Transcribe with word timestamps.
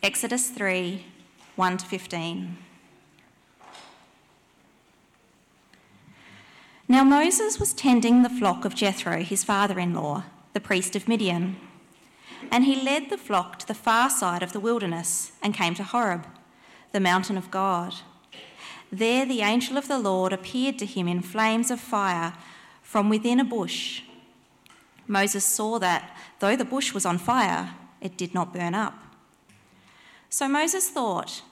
Exodus 0.00 0.50
3 0.50 1.04
1 1.56 1.76
to 1.78 1.84
15. 1.84 2.56
Now 6.86 7.02
Moses 7.02 7.58
was 7.58 7.74
tending 7.74 8.22
the 8.22 8.30
flock 8.30 8.64
of 8.64 8.76
Jethro, 8.76 9.22
his 9.24 9.42
father 9.42 9.80
in 9.80 9.94
law, 9.94 10.22
the 10.52 10.60
priest 10.60 10.94
of 10.94 11.08
Midian. 11.08 11.56
And 12.52 12.64
he 12.64 12.80
led 12.80 13.10
the 13.10 13.18
flock 13.18 13.58
to 13.58 13.66
the 13.66 13.74
far 13.74 14.08
side 14.08 14.44
of 14.44 14.52
the 14.52 14.60
wilderness 14.60 15.32
and 15.42 15.52
came 15.52 15.74
to 15.74 15.82
Horeb, 15.82 16.28
the 16.92 17.00
mountain 17.00 17.36
of 17.36 17.50
God. 17.50 17.94
There 18.92 19.26
the 19.26 19.40
angel 19.40 19.76
of 19.76 19.88
the 19.88 19.98
Lord 19.98 20.32
appeared 20.32 20.78
to 20.78 20.86
him 20.86 21.08
in 21.08 21.22
flames 21.22 21.72
of 21.72 21.80
fire 21.80 22.34
from 22.82 23.08
within 23.08 23.40
a 23.40 23.44
bush. 23.44 24.02
Moses 25.08 25.44
saw 25.44 25.80
that, 25.80 26.16
though 26.38 26.54
the 26.54 26.64
bush 26.64 26.94
was 26.94 27.04
on 27.04 27.18
fire, 27.18 27.74
it 28.00 28.16
did 28.16 28.32
not 28.32 28.54
burn 28.54 28.76
up. 28.76 29.07
So 30.30 30.48
Moses 30.48 30.88
thought, 30.90 31.42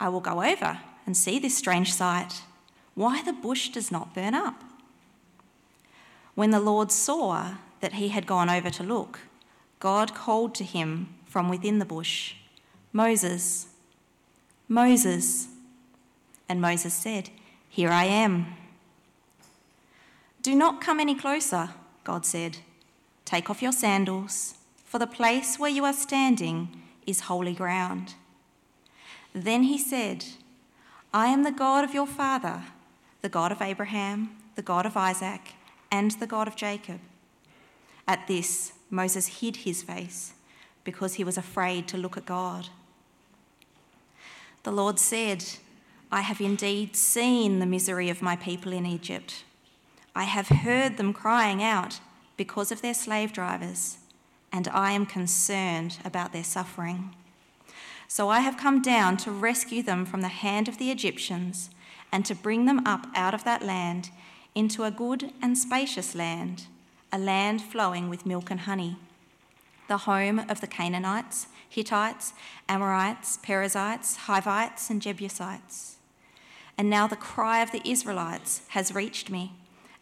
I 0.00 0.08
will 0.08 0.20
go 0.20 0.42
over 0.42 0.80
and 1.06 1.16
see 1.16 1.38
this 1.38 1.56
strange 1.56 1.92
sight, 1.92 2.42
why 2.94 3.22
the 3.22 3.32
bush 3.32 3.68
does 3.68 3.90
not 3.90 4.14
burn 4.14 4.34
up. 4.34 4.62
When 6.34 6.50
the 6.50 6.60
Lord 6.60 6.92
saw 6.92 7.54
that 7.80 7.94
he 7.94 8.08
had 8.08 8.26
gone 8.26 8.50
over 8.50 8.70
to 8.70 8.82
look, 8.82 9.20
God 9.80 10.14
called 10.14 10.54
to 10.56 10.64
him 10.64 11.14
from 11.26 11.48
within 11.48 11.78
the 11.78 11.84
bush, 11.84 12.34
Moses, 12.92 13.66
Moses. 14.68 15.48
And 16.48 16.60
Moses 16.60 16.94
said, 16.94 17.30
Here 17.68 17.90
I 17.90 18.04
am. 18.04 18.54
Do 20.42 20.54
not 20.54 20.80
come 20.80 20.98
any 20.98 21.14
closer, 21.14 21.70
God 22.04 22.24
said. 22.24 22.58
Take 23.24 23.50
off 23.50 23.62
your 23.62 23.72
sandals, 23.72 24.54
for 24.84 24.98
the 24.98 25.06
place 25.06 25.58
where 25.58 25.70
you 25.70 25.84
are 25.84 25.92
standing 25.92 26.82
is 27.08 27.20
holy 27.20 27.54
ground. 27.54 28.14
Then 29.32 29.64
he 29.64 29.78
said, 29.78 30.24
I 31.12 31.28
am 31.28 31.42
the 31.42 31.50
God 31.50 31.84
of 31.84 31.94
your 31.94 32.06
father, 32.06 32.62
the 33.22 33.28
God 33.28 33.50
of 33.50 33.62
Abraham, 33.62 34.30
the 34.56 34.62
God 34.62 34.84
of 34.84 34.96
Isaac, 34.96 35.54
and 35.90 36.10
the 36.12 36.26
God 36.26 36.46
of 36.46 36.56
Jacob. 36.56 37.00
At 38.06 38.26
this, 38.26 38.72
Moses 38.90 39.40
hid 39.40 39.56
his 39.56 39.82
face 39.82 40.34
because 40.84 41.14
he 41.14 41.24
was 41.24 41.38
afraid 41.38 41.88
to 41.88 41.98
look 41.98 42.16
at 42.16 42.26
God. 42.26 42.68
The 44.64 44.72
Lord 44.72 44.98
said, 44.98 45.44
I 46.10 46.20
have 46.22 46.40
indeed 46.40 46.96
seen 46.96 47.58
the 47.58 47.66
misery 47.66 48.10
of 48.10 48.22
my 48.22 48.36
people 48.36 48.72
in 48.72 48.86
Egypt. 48.86 49.44
I 50.14 50.24
have 50.24 50.48
heard 50.48 50.96
them 50.96 51.12
crying 51.12 51.62
out 51.62 52.00
because 52.36 52.72
of 52.72 52.82
their 52.82 52.94
slave 52.94 53.32
drivers, 53.32 53.98
and 54.52 54.68
I 54.68 54.92
am 54.92 55.06
concerned 55.06 55.98
about 56.04 56.32
their 56.32 56.44
suffering. 56.44 57.14
So 58.06 58.30
I 58.30 58.40
have 58.40 58.56
come 58.56 58.80
down 58.80 59.16
to 59.18 59.30
rescue 59.30 59.82
them 59.82 60.06
from 60.06 60.22
the 60.22 60.28
hand 60.28 60.68
of 60.68 60.78
the 60.78 60.90
Egyptians 60.90 61.70
and 62.10 62.24
to 62.24 62.34
bring 62.34 62.64
them 62.64 62.86
up 62.86 63.06
out 63.14 63.34
of 63.34 63.44
that 63.44 63.62
land 63.62 64.10
into 64.54 64.84
a 64.84 64.90
good 64.90 65.32
and 65.42 65.56
spacious 65.56 66.14
land, 66.14 66.66
a 67.12 67.18
land 67.18 67.62
flowing 67.62 68.08
with 68.08 68.26
milk 68.26 68.50
and 68.50 68.60
honey, 68.60 68.96
the 69.88 69.98
home 69.98 70.38
of 70.38 70.60
the 70.60 70.66
Canaanites, 70.66 71.48
Hittites, 71.68 72.32
Amorites, 72.68 73.38
Perizzites, 73.42 74.16
Hivites, 74.16 74.88
and 74.90 75.02
Jebusites. 75.02 75.96
And 76.78 76.88
now 76.88 77.06
the 77.06 77.16
cry 77.16 77.60
of 77.62 77.72
the 77.72 77.86
Israelites 77.88 78.62
has 78.68 78.94
reached 78.94 79.30
me, 79.30 79.52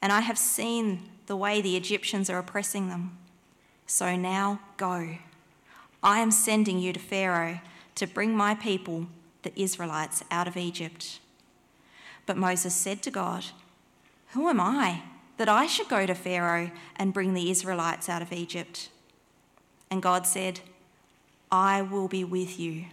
and 0.00 0.12
I 0.12 0.20
have 0.20 0.38
seen 0.38 1.02
the 1.26 1.36
way 1.36 1.60
the 1.60 1.76
Egyptians 1.76 2.30
are 2.30 2.38
oppressing 2.38 2.88
them. 2.88 3.18
So 3.86 4.16
now 4.16 4.60
go. 4.76 5.18
I 6.02 6.20
am 6.20 6.30
sending 6.30 6.78
you 6.78 6.92
to 6.92 7.00
Pharaoh 7.00 7.60
to 7.94 8.06
bring 8.06 8.36
my 8.36 8.54
people, 8.54 9.06
the 9.42 9.52
Israelites, 9.60 10.22
out 10.30 10.48
of 10.48 10.56
Egypt. 10.56 11.20
But 12.26 12.36
Moses 12.36 12.74
said 12.74 13.02
to 13.02 13.10
God, 13.10 13.46
Who 14.32 14.48
am 14.48 14.60
I 14.60 15.02
that 15.36 15.48
I 15.48 15.66
should 15.66 15.88
go 15.88 16.06
to 16.06 16.14
Pharaoh 16.14 16.70
and 16.96 17.14
bring 17.14 17.34
the 17.34 17.50
Israelites 17.50 18.08
out 18.08 18.22
of 18.22 18.32
Egypt? 18.32 18.88
And 19.90 20.02
God 20.02 20.26
said, 20.26 20.60
I 21.50 21.82
will 21.82 22.08
be 22.08 22.24
with 22.24 22.58
you. 22.58 22.86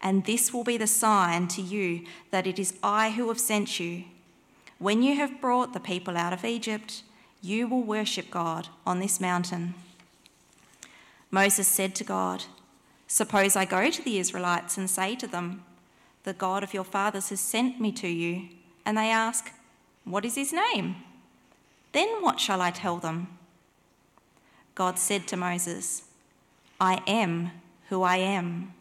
And 0.00 0.24
this 0.24 0.52
will 0.52 0.64
be 0.64 0.76
the 0.76 0.86
sign 0.86 1.48
to 1.48 1.62
you 1.62 2.04
that 2.30 2.46
it 2.46 2.58
is 2.58 2.78
I 2.82 3.10
who 3.10 3.28
have 3.28 3.40
sent 3.40 3.78
you. 3.78 4.04
When 4.78 5.02
you 5.02 5.16
have 5.16 5.40
brought 5.40 5.72
the 5.72 5.80
people 5.80 6.16
out 6.16 6.32
of 6.32 6.44
Egypt, 6.44 7.02
you 7.44 7.68
will 7.68 7.82
worship 7.82 8.30
God 8.30 8.68
on 8.86 9.00
this 9.00 9.20
mountain. 9.20 9.74
Moses 11.30 11.68
said 11.68 11.94
to 11.96 12.04
God, 12.04 12.44
Suppose 13.06 13.54
I 13.54 13.66
go 13.66 13.90
to 13.90 14.02
the 14.02 14.18
Israelites 14.18 14.78
and 14.78 14.88
say 14.88 15.14
to 15.16 15.26
them, 15.26 15.62
The 16.22 16.32
God 16.32 16.62
of 16.62 16.72
your 16.72 16.84
fathers 16.84 17.28
has 17.28 17.40
sent 17.40 17.78
me 17.78 17.92
to 17.92 18.08
you, 18.08 18.48
and 18.86 18.96
they 18.96 19.10
ask, 19.10 19.52
What 20.04 20.24
is 20.24 20.36
his 20.36 20.54
name? 20.54 20.96
Then 21.92 22.22
what 22.22 22.40
shall 22.40 22.62
I 22.62 22.70
tell 22.70 22.96
them? 22.96 23.28
God 24.74 24.98
said 24.98 25.28
to 25.28 25.36
Moses, 25.36 26.04
I 26.80 27.02
am 27.06 27.50
who 27.90 28.02
I 28.02 28.16
am. 28.16 28.72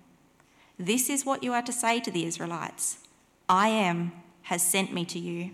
This 0.79 1.09
is 1.09 1.25
what 1.25 1.43
you 1.43 1.51
are 1.51 1.61
to 1.61 1.73
say 1.73 1.99
to 1.99 2.09
the 2.09 2.25
Israelites 2.25 2.99
I 3.49 3.67
am 3.67 4.13
has 4.43 4.65
sent 4.65 4.93
me 4.93 5.03
to 5.05 5.19
you. 5.19 5.51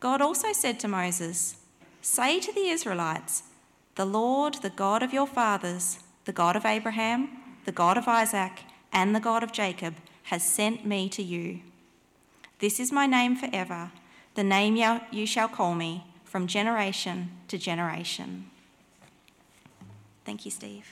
God 0.00 0.22
also 0.22 0.52
said 0.52 0.78
to 0.80 0.88
Moses, 0.88 1.56
Say 2.00 2.38
to 2.40 2.52
the 2.52 2.68
Israelites, 2.68 3.42
The 3.96 4.04
Lord, 4.04 4.54
the 4.54 4.70
God 4.70 5.02
of 5.02 5.12
your 5.12 5.26
fathers, 5.26 5.98
the 6.24 6.32
God 6.32 6.54
of 6.54 6.64
Abraham, 6.64 7.30
the 7.64 7.72
God 7.72 7.98
of 7.98 8.06
Isaac, 8.06 8.62
and 8.92 9.14
the 9.14 9.20
God 9.20 9.42
of 9.42 9.52
Jacob, 9.52 9.94
has 10.24 10.42
sent 10.42 10.86
me 10.86 11.08
to 11.08 11.22
you. 11.22 11.60
This 12.60 12.78
is 12.78 12.92
my 12.92 13.06
name 13.06 13.34
forever, 13.34 13.90
the 14.34 14.44
name 14.44 14.76
you 15.10 15.26
shall 15.26 15.48
call 15.48 15.74
me 15.74 16.04
from 16.24 16.46
generation 16.46 17.30
to 17.48 17.58
generation. 17.58 18.50
Thank 20.24 20.44
you, 20.44 20.50
Steve. 20.50 20.86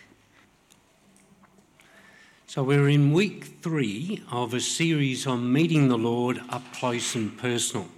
So, 2.48 2.62
we're 2.62 2.88
in 2.88 3.12
week 3.12 3.44
three 3.60 4.22
of 4.30 4.54
a 4.54 4.60
series 4.60 5.26
on 5.26 5.52
meeting 5.52 5.88
the 5.88 5.98
Lord 5.98 6.40
up 6.48 6.62
close 6.72 7.14
and 7.14 7.36
personal. 7.36 7.88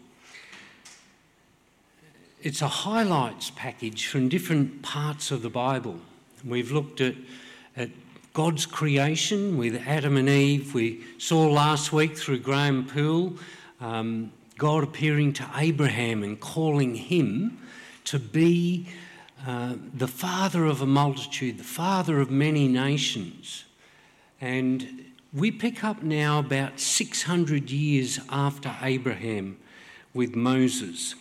It's 2.41 2.63
a 2.63 2.69
highlights 2.69 3.51
package 3.51 4.07
from 4.07 4.29
different 4.29 4.81
parts 4.81 5.33
of 5.33 5.43
the 5.43 5.51
Bible. 5.51 5.99
We've 6.45 6.71
looked 6.71 7.01
at, 7.01 7.17
at 7.77 7.91
God's 8.33 8.65
creation 8.65 9.59
with 9.59 9.83
Adam 9.85 10.17
and 10.17 10.29
Eve. 10.29 10.73
We 10.73 11.05
saw 11.19 11.49
last 11.49 11.93
week 11.93 12.17
through 12.17 12.39
Graham 12.39 12.87
Poole 12.87 13.35
um, 13.81 14.31
God 14.57 14.85
appearing 14.85 15.33
to 15.35 15.51
Abraham 15.57 16.23
and 16.23 16.39
calling 16.39 16.95
him 16.95 17.59
to 18.05 18.21
be 18.21 18.87
uh, 19.45 19.75
the 19.93 20.07
father 20.07 20.65
of 20.65 20.81
a 20.81 20.87
multitude, 20.87 21.59
the 21.59 21.65
father 21.65 22.21
of 22.21 22.31
many 22.31 22.69
nations. 22.69 23.65
And 24.41 25.07
we 25.33 25.51
pick 25.51 25.83
up 25.83 26.05
now 26.05 26.39
about 26.39 26.79
600 26.79 27.69
years 27.69 28.21
after 28.31 28.77
Abraham 28.81 29.57
with 30.15 30.37
Moses. 30.37 31.17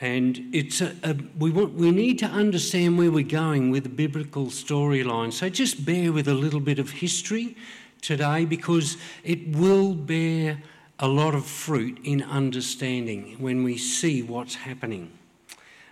And 0.00 0.48
it's 0.52 0.80
a, 0.80 0.96
a, 1.02 1.14
we, 1.38 1.50
want, 1.50 1.74
we 1.74 1.90
need 1.90 2.18
to 2.20 2.26
understand 2.26 2.96
where 2.96 3.10
we're 3.10 3.24
going 3.24 3.70
with 3.70 3.82
the 3.82 3.90
biblical 3.90 4.46
storyline. 4.46 5.32
So 5.32 5.48
just 5.50 5.84
bear 5.84 6.12
with 6.12 6.26
a 6.26 6.34
little 6.34 6.60
bit 6.60 6.78
of 6.78 6.90
history 6.90 7.56
today 8.00 8.46
because 8.46 8.96
it 9.24 9.54
will 9.54 9.94
bear 9.94 10.62
a 10.98 11.08
lot 11.08 11.34
of 11.34 11.44
fruit 11.44 11.98
in 12.04 12.22
understanding 12.22 13.36
when 13.38 13.62
we 13.62 13.76
see 13.76 14.22
what's 14.22 14.54
happening. 14.54 15.10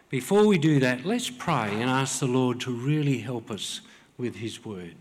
Before 0.08 0.46
we 0.46 0.56
do 0.56 0.80
that, 0.80 1.04
let's 1.04 1.28
pray 1.28 1.70
and 1.74 1.90
ask 1.90 2.20
the 2.20 2.26
Lord 2.26 2.60
to 2.60 2.70
really 2.70 3.18
help 3.18 3.50
us 3.50 3.82
with 4.16 4.36
His 4.36 4.64
word. 4.64 4.94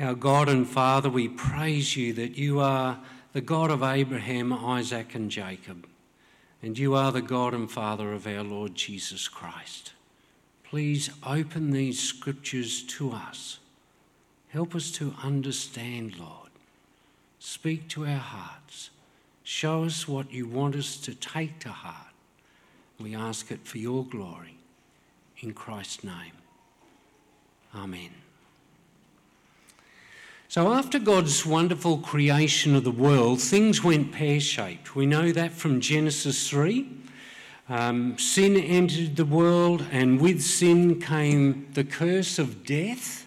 Our 0.00 0.14
God 0.14 0.48
and 0.48 0.66
Father, 0.66 1.08
we 1.08 1.28
praise 1.28 1.96
you 1.96 2.12
that 2.14 2.36
you 2.36 2.60
are 2.60 2.98
the 3.32 3.40
God 3.40 3.70
of 3.70 3.82
Abraham, 3.82 4.52
Isaac, 4.52 5.14
and 5.14 5.30
Jacob, 5.30 5.86
and 6.62 6.78
you 6.78 6.94
are 6.94 7.12
the 7.12 7.22
God 7.22 7.54
and 7.54 7.70
Father 7.70 8.12
of 8.12 8.26
our 8.26 8.42
Lord 8.42 8.74
Jesus 8.74 9.28
Christ. 9.28 9.92
Please 10.64 11.10
open 11.26 11.70
these 11.70 11.98
scriptures 11.98 12.82
to 12.82 13.12
us. 13.12 13.58
Help 14.48 14.74
us 14.74 14.90
to 14.92 15.14
understand, 15.22 16.18
Lord. 16.18 16.50
Speak 17.38 17.88
to 17.88 18.06
our 18.06 18.18
hearts. 18.18 18.90
Show 19.44 19.84
us 19.84 20.06
what 20.08 20.32
you 20.32 20.46
want 20.46 20.74
us 20.74 20.96
to 20.98 21.14
take 21.14 21.58
to 21.60 21.70
heart. 21.70 22.12
We 23.00 23.14
ask 23.14 23.50
it 23.50 23.64
for 23.64 23.78
your 23.78 24.04
glory. 24.04 24.58
In 25.40 25.54
Christ's 25.54 26.02
name. 26.04 26.32
Amen. 27.74 28.10
So, 30.50 30.72
after 30.72 30.98
God's 30.98 31.44
wonderful 31.44 31.98
creation 31.98 32.74
of 32.74 32.82
the 32.82 32.90
world, 32.90 33.38
things 33.38 33.84
went 33.84 34.12
pear 34.12 34.40
shaped. 34.40 34.96
We 34.96 35.04
know 35.04 35.30
that 35.30 35.52
from 35.52 35.78
Genesis 35.78 36.48
3. 36.48 36.88
Um, 37.68 38.16
sin 38.16 38.56
entered 38.56 39.16
the 39.16 39.26
world, 39.26 39.84
and 39.92 40.18
with 40.18 40.40
sin 40.40 41.02
came 41.02 41.68
the 41.74 41.84
curse 41.84 42.38
of 42.38 42.64
death 42.64 43.26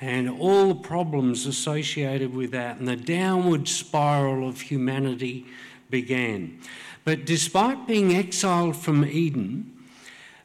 and 0.00 0.30
all 0.30 0.68
the 0.68 0.76
problems 0.76 1.46
associated 1.46 2.32
with 2.32 2.52
that, 2.52 2.76
and 2.76 2.86
the 2.86 2.94
downward 2.94 3.66
spiral 3.66 4.48
of 4.48 4.60
humanity 4.60 5.46
began. 5.90 6.60
But 7.02 7.26
despite 7.26 7.88
being 7.88 8.14
exiled 8.14 8.76
from 8.76 9.04
Eden, 9.04 9.72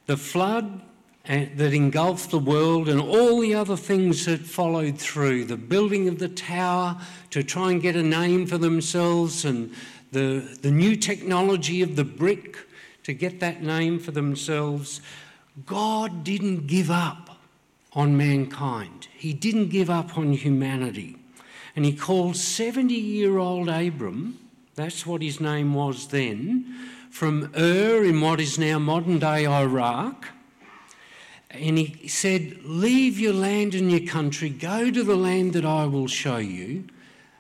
the 0.08 0.18
flood 0.18 0.82
Eh, 1.26 1.50
that 1.56 1.72
engulfed 1.72 2.32
the 2.32 2.40
world 2.40 2.90
and 2.90 3.00
all 3.00 3.40
the 3.42 3.54
other 3.54 3.78
things 3.78 4.26
that 4.26 4.40
followed 4.40 4.98
through 4.98 5.46
the 5.46 5.56
building 5.56 6.08
of 6.08 6.18
the 6.18 6.28
tower 6.28 7.00
to 7.30 7.44
try 7.44 7.70
and 7.70 7.80
get 7.80 7.96
a 7.96 8.02
name 8.02 8.48
for 8.48 8.58
themselves, 8.58 9.46
and 9.46 9.72
the, 10.12 10.58
the 10.64 10.72
new 10.72 10.96
technology 10.96 11.84
of 11.84 11.96
the 11.96 12.04
brick 12.04 12.58
to 13.04 13.14
get 13.14 13.40
that 13.40 13.62
name 13.62 14.00
for 14.00 14.10
themselves, 14.10 15.00
God 15.68 16.24
didn't 16.24 16.66
give 16.66 16.90
up 16.90 17.38
on 17.94 18.18
mankind. 18.18 19.08
He 19.14 19.32
didn't 19.32 19.70
give 19.70 19.92
up 19.92 20.18
on 20.18 20.34
humanity. 20.34 21.18
And 21.76 21.86
he 21.86 21.96
called 21.96 22.36
70 22.36 22.96
year 22.96 23.38
old 23.38 23.70
Abram, 23.70 24.40
that's 24.74 25.06
what 25.06 25.22
his 25.22 25.40
name 25.40 25.76
was 25.76 26.08
then, 26.08 26.66
from 27.12 27.52
Ur 27.56 28.04
in 28.04 28.22
what 28.22 28.42
is 28.42 28.58
now 28.58 28.80
modern 28.80 29.20
day 29.20 29.46
Iraq. 29.46 30.26
And 31.54 31.78
he 31.78 32.08
said, 32.08 32.60
Leave 32.64 33.20
your 33.20 33.34
land 33.34 33.76
and 33.76 33.92
your 33.92 34.08
country, 34.10 34.50
go 34.50 34.90
to 34.90 35.04
the 35.04 35.16
land 35.16 35.54
that 35.54 35.66
I 35.66 35.86
will 35.86 36.08
show 36.08 36.38
you, 36.38 36.86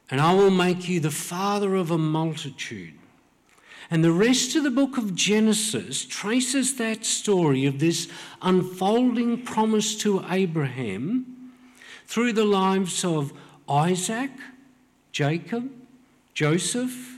and 0.09 0.19
I 0.19 0.33
will 0.33 0.51
make 0.51 0.89
you 0.89 0.99
the 0.99 1.11
father 1.11 1.75
of 1.75 1.91
a 1.91 1.97
multitude. 1.97 2.93
And 3.89 4.03
the 4.03 4.11
rest 4.11 4.55
of 4.55 4.63
the 4.63 4.71
book 4.71 4.97
of 4.97 5.15
Genesis 5.15 6.05
traces 6.05 6.75
that 6.75 7.05
story 7.05 7.65
of 7.65 7.79
this 7.79 8.09
unfolding 8.41 9.43
promise 9.43 9.95
to 9.97 10.25
Abraham 10.29 11.53
through 12.05 12.33
the 12.33 12.45
lives 12.45 13.03
of 13.03 13.33
Isaac, 13.67 14.31
Jacob, 15.11 15.69
Joseph. 16.33 17.17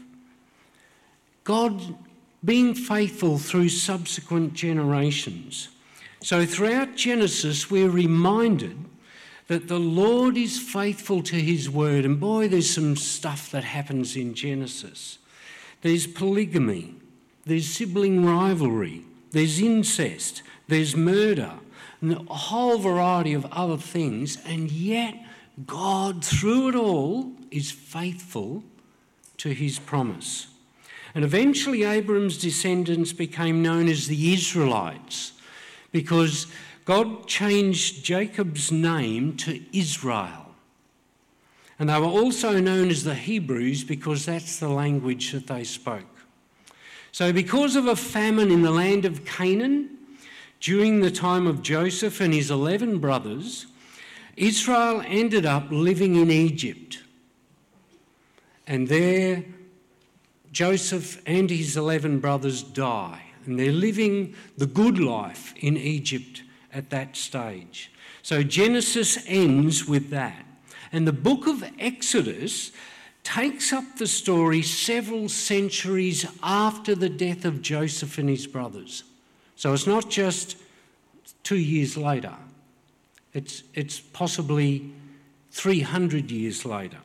God 1.43 1.95
being 2.43 2.73
faithful 2.73 3.37
through 3.37 3.69
subsequent 3.69 4.53
generations. 4.53 5.69
So 6.23 6.45
throughout 6.45 6.95
Genesis, 6.95 7.69
we're 7.69 7.89
reminded 7.89 8.77
that 9.47 9.67
the 9.67 9.79
Lord 9.79 10.37
is 10.37 10.57
faithful 10.57 11.21
to 11.23 11.35
his 11.35 11.69
word. 11.69 12.05
And 12.05 12.17
boy, 12.17 12.47
there's 12.47 12.73
some 12.73 12.95
stuff 12.95 13.51
that 13.51 13.65
happens 13.65 14.15
in 14.15 14.33
Genesis. 14.33 15.19
There's 15.81 16.07
polygamy, 16.07 16.95
there's 17.45 17.67
sibling 17.67 18.25
rivalry, 18.25 19.03
there's 19.31 19.59
incest, 19.59 20.43
there's 20.69 20.95
murder, 20.95 21.55
and 21.99 22.13
a 22.13 22.33
whole 22.33 22.77
variety 22.77 23.33
of 23.33 23.45
other 23.51 23.77
things, 23.77 24.37
and 24.45 24.71
yet 24.71 25.15
God, 25.65 26.23
through 26.23 26.69
it 26.69 26.75
all, 26.75 27.33
is 27.51 27.69
faithful 27.69 28.63
to 29.39 29.49
his 29.49 29.77
promise. 29.77 30.47
And 31.13 31.25
eventually, 31.25 31.83
Abram's 31.83 32.37
descendants 32.37 33.11
became 33.11 33.61
known 33.61 33.89
as 33.89 34.07
the 34.07 34.33
Israelites 34.33 35.32
because 35.93 36.47
God 36.83 37.27
changed 37.27 38.03
Jacob's 38.03 38.69
name 38.69 39.37
to 39.37 39.61
Israel. 39.71 40.53
And 41.79 41.89
they 41.89 41.99
were 41.99 42.05
also 42.05 42.59
known 42.59 42.89
as 42.89 43.05
the 43.05 43.15
Hebrews 43.15 43.85
because 43.85 44.25
that's 44.25 44.59
the 44.59 44.67
language 44.67 45.31
that 45.31 45.47
they 45.47 45.63
spoke. 45.63 46.03
So, 47.11 47.31
because 47.31 47.75
of 47.75 47.87
a 47.87 47.95
famine 47.95 48.51
in 48.51 48.63
the 48.63 48.71
land 48.71 49.05
of 49.05 49.23
Canaan 49.23 49.97
during 50.59 50.99
the 50.99 51.11
time 51.11 51.45
of 51.45 51.61
Joseph 51.61 52.19
and 52.19 52.33
his 52.33 52.49
11 52.49 52.99
brothers, 52.99 53.67
Israel 54.35 55.03
ended 55.05 55.45
up 55.45 55.67
living 55.69 56.15
in 56.15 56.31
Egypt. 56.31 57.03
And 58.65 58.87
there, 58.87 59.45
Joseph 60.51 61.21
and 61.27 61.49
his 61.49 61.77
11 61.77 62.19
brothers 62.19 62.63
die. 62.63 63.32
And 63.45 63.59
they're 63.59 63.71
living 63.71 64.35
the 64.57 64.65
good 64.65 64.99
life 64.99 65.53
in 65.57 65.77
Egypt 65.77 66.43
at 66.73 66.89
that 66.89 67.15
stage. 67.15 67.91
So 68.21 68.43
Genesis 68.43 69.23
ends 69.27 69.85
with 69.85 70.09
that. 70.09 70.45
And 70.91 71.07
the 71.07 71.13
book 71.13 71.47
of 71.47 71.63
Exodus 71.79 72.71
takes 73.23 73.71
up 73.71 73.83
the 73.97 74.07
story 74.07 74.61
several 74.61 75.29
centuries 75.29 76.25
after 76.41 76.93
the 76.93 77.09
death 77.09 77.45
of 77.45 77.61
Joseph 77.61 78.17
and 78.17 78.29
his 78.29 78.47
brothers. 78.47 79.03
So 79.55 79.73
it's 79.73 79.87
not 79.87 80.09
just 80.09 80.57
two 81.43 81.57
years 81.57 81.97
later, 81.97 82.35
it's, 83.33 83.63
it's 83.73 83.99
possibly 83.99 84.91
300 85.51 86.31
years 86.31 86.65
later. 86.65 86.99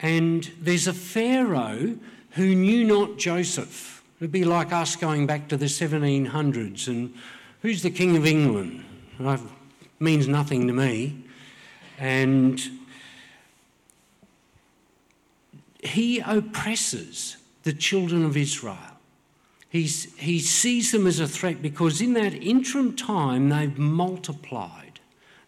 And 0.00 0.50
there's 0.60 0.86
a 0.86 0.92
Pharaoh 0.92 1.96
who 2.30 2.54
knew 2.54 2.84
not 2.84 3.16
Joseph. 3.18 3.93
It'd 4.20 4.32
be 4.32 4.44
like 4.44 4.72
us 4.72 4.96
going 4.96 5.26
back 5.26 5.48
to 5.48 5.56
the 5.56 5.66
1700s 5.66 6.88
and 6.88 7.14
who's 7.62 7.82
the 7.82 7.90
King 7.90 8.16
of 8.16 8.26
England? 8.26 8.84
It 9.18 9.40
means 9.98 10.28
nothing 10.28 10.66
to 10.66 10.72
me. 10.72 11.24
And 11.98 12.60
he 15.82 16.20
oppresses 16.20 17.36
the 17.64 17.72
children 17.72 18.24
of 18.24 18.36
Israel. 18.36 18.78
He's, 19.68 20.14
he 20.18 20.38
sees 20.38 20.92
them 20.92 21.06
as 21.06 21.18
a 21.18 21.26
threat 21.26 21.60
because 21.60 22.00
in 22.00 22.12
that 22.14 22.34
interim 22.34 22.94
time 22.94 23.48
they've 23.48 23.76
multiplied. 23.76 25.00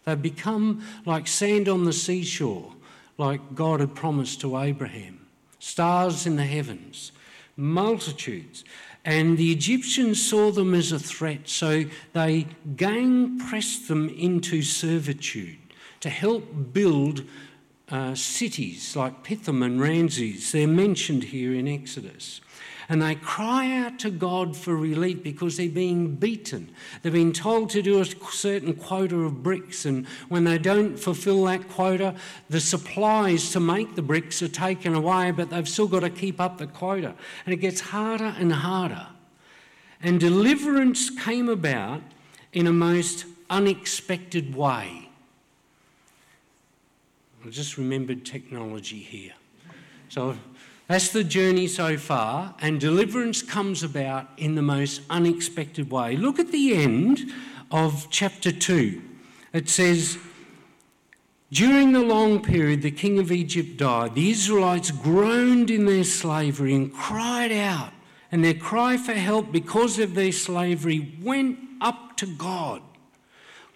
They've 0.05 0.21
become 0.21 0.85
like 1.05 1.29
sand 1.29 1.69
on 1.69 1.85
the 1.85 1.93
seashore, 1.93 2.73
like 3.19 3.55
God 3.55 3.81
had 3.81 3.95
promised 3.95 4.41
to 4.41 4.59
Abraham. 4.59 5.27
Stars 5.59 6.27
in 6.27 6.37
the 6.37 6.45
heavens, 6.45 7.13
multitudes. 7.57 8.65
And 9.05 9.39
the 9.39 9.53
Egyptians 9.53 10.25
saw 10.29 10.51
them 10.51 10.75
as 10.75 10.93
a 10.93 10.99
threat, 10.99 11.49
so 11.49 11.85
they 12.13 12.47
gang 12.77 13.39
pressed 13.39 13.89
them 13.89 14.09
into 14.09 14.63
servitude 14.63 15.59
to 16.01 16.11
help 16.11 16.73
build 16.73 17.25
uh, 17.91 18.15
cities 18.15 18.97
like 18.97 19.23
Pithom 19.23 19.65
and 19.65 19.81
Ramses. 19.81 20.53
They're 20.53 20.67
mentioned 20.67 21.25
here 21.25 21.55
in 21.55 21.69
Exodus. 21.69 22.41
And 22.89 23.03
they 23.03 23.17
cry 23.17 23.73
out 23.73 23.99
to 24.01 24.11
God 24.11 24.57
for 24.57 24.77
relief 24.77 25.23
because 25.23 25.57
they're 25.57 25.69
being 25.69 26.15
beaten. 26.15 26.71
They've 27.03 27.13
been 27.13 27.33
told 27.33 27.71
to 27.71 27.83
do 27.83 28.01
a 28.01 28.05
certain 28.05 28.75
quota 28.75 29.17
of 29.17 29.43
bricks, 29.43 29.85
and 29.85 30.07
when 30.29 30.45
they 30.45 30.57
don't 30.57 30.97
fulfill 30.97 31.45
that 31.47 31.69
quota, 31.69 32.15
the 32.49 32.61
supplies 32.61 33.51
to 33.53 33.61
make 33.61 33.97
the 33.97 34.03
bricks 34.03 34.41
are 34.41 34.49
taken 34.49 34.95
away, 34.95 35.33
but 35.33 35.51
they've 35.51 35.69
still 35.69 35.89
got 35.89 36.01
to 36.01 36.11
keep 36.11 36.41
up 36.41 36.59
the 36.59 36.69
quota. 36.69 37.15
And 37.45 37.53
it 37.53 37.57
gets 37.57 37.81
harder 37.81 38.35
and 38.39 38.53
harder. 38.53 39.09
And 40.01 40.21
deliverance 40.21 41.11
came 41.11 41.49
about 41.49 42.03
in 42.53 42.69
a 42.69 42.73
most 42.73 43.25
unexpected 43.51 44.55
way. 44.55 45.06
I 47.47 47.51
just 47.51 47.79
remembered 47.79 48.25
technology 48.25 48.99
here. 48.99 49.33
So 50.09 50.37
that's 50.89 51.11
the 51.11 51.23
journey 51.23 51.69
so 51.69 51.97
far, 51.97 52.57
and 52.61 52.81
deliverance 52.81 53.41
comes 53.41 53.85
about 53.85 54.31
in 54.37 54.57
the 54.57 54.63
most 54.63 55.03
unexpected 55.09 55.89
way. 55.89 56.17
Look 56.17 56.41
at 56.41 56.51
the 56.51 56.75
end 56.75 57.33
of 57.71 58.09
chapter 58.11 58.51
2. 58.51 59.01
It 59.53 59.69
says, 59.69 60.19
During 61.53 61.93
the 61.93 62.03
long 62.03 62.43
period 62.43 62.83
the 62.83 62.91
king 62.91 63.21
of 63.21 63.31
Egypt 63.31 63.77
died, 63.77 64.17
the 64.17 64.31
Israelites 64.31 64.91
groaned 64.91 65.71
in 65.71 65.87
their 65.87 66.03
slavery 66.03 66.75
and 66.75 66.93
cried 66.93 67.53
out, 67.53 67.93
and 68.33 68.45
their 68.45 68.55
cry 68.55 68.97
for 68.97 69.15
help 69.15 69.53
because 69.53 70.01
of 70.01 70.17
their 70.17 70.33
slavery 70.33 71.17
went 71.23 71.61
up 71.81 72.17
to 72.17 72.27
God. 72.27 72.83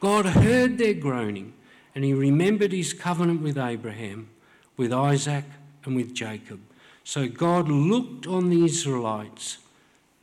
God 0.01 0.27
heard 0.27 0.77
their 0.77 0.95
groaning 0.95 1.53
and 1.95 2.05
he 2.05 2.15
remembered 2.15 2.73
his 2.73 2.93
covenant 2.93 3.43
with 3.43 3.59
Abraham, 3.59 4.29
with 4.77 4.93
Isaac, 4.93 5.45
and 5.85 5.97
with 5.97 6.15
Jacob. 6.15 6.61
So 7.05 7.29
God 7.29 7.69
looked 7.69 8.27
on 8.27 8.51
the 8.51 8.65
Israelites 8.65 9.59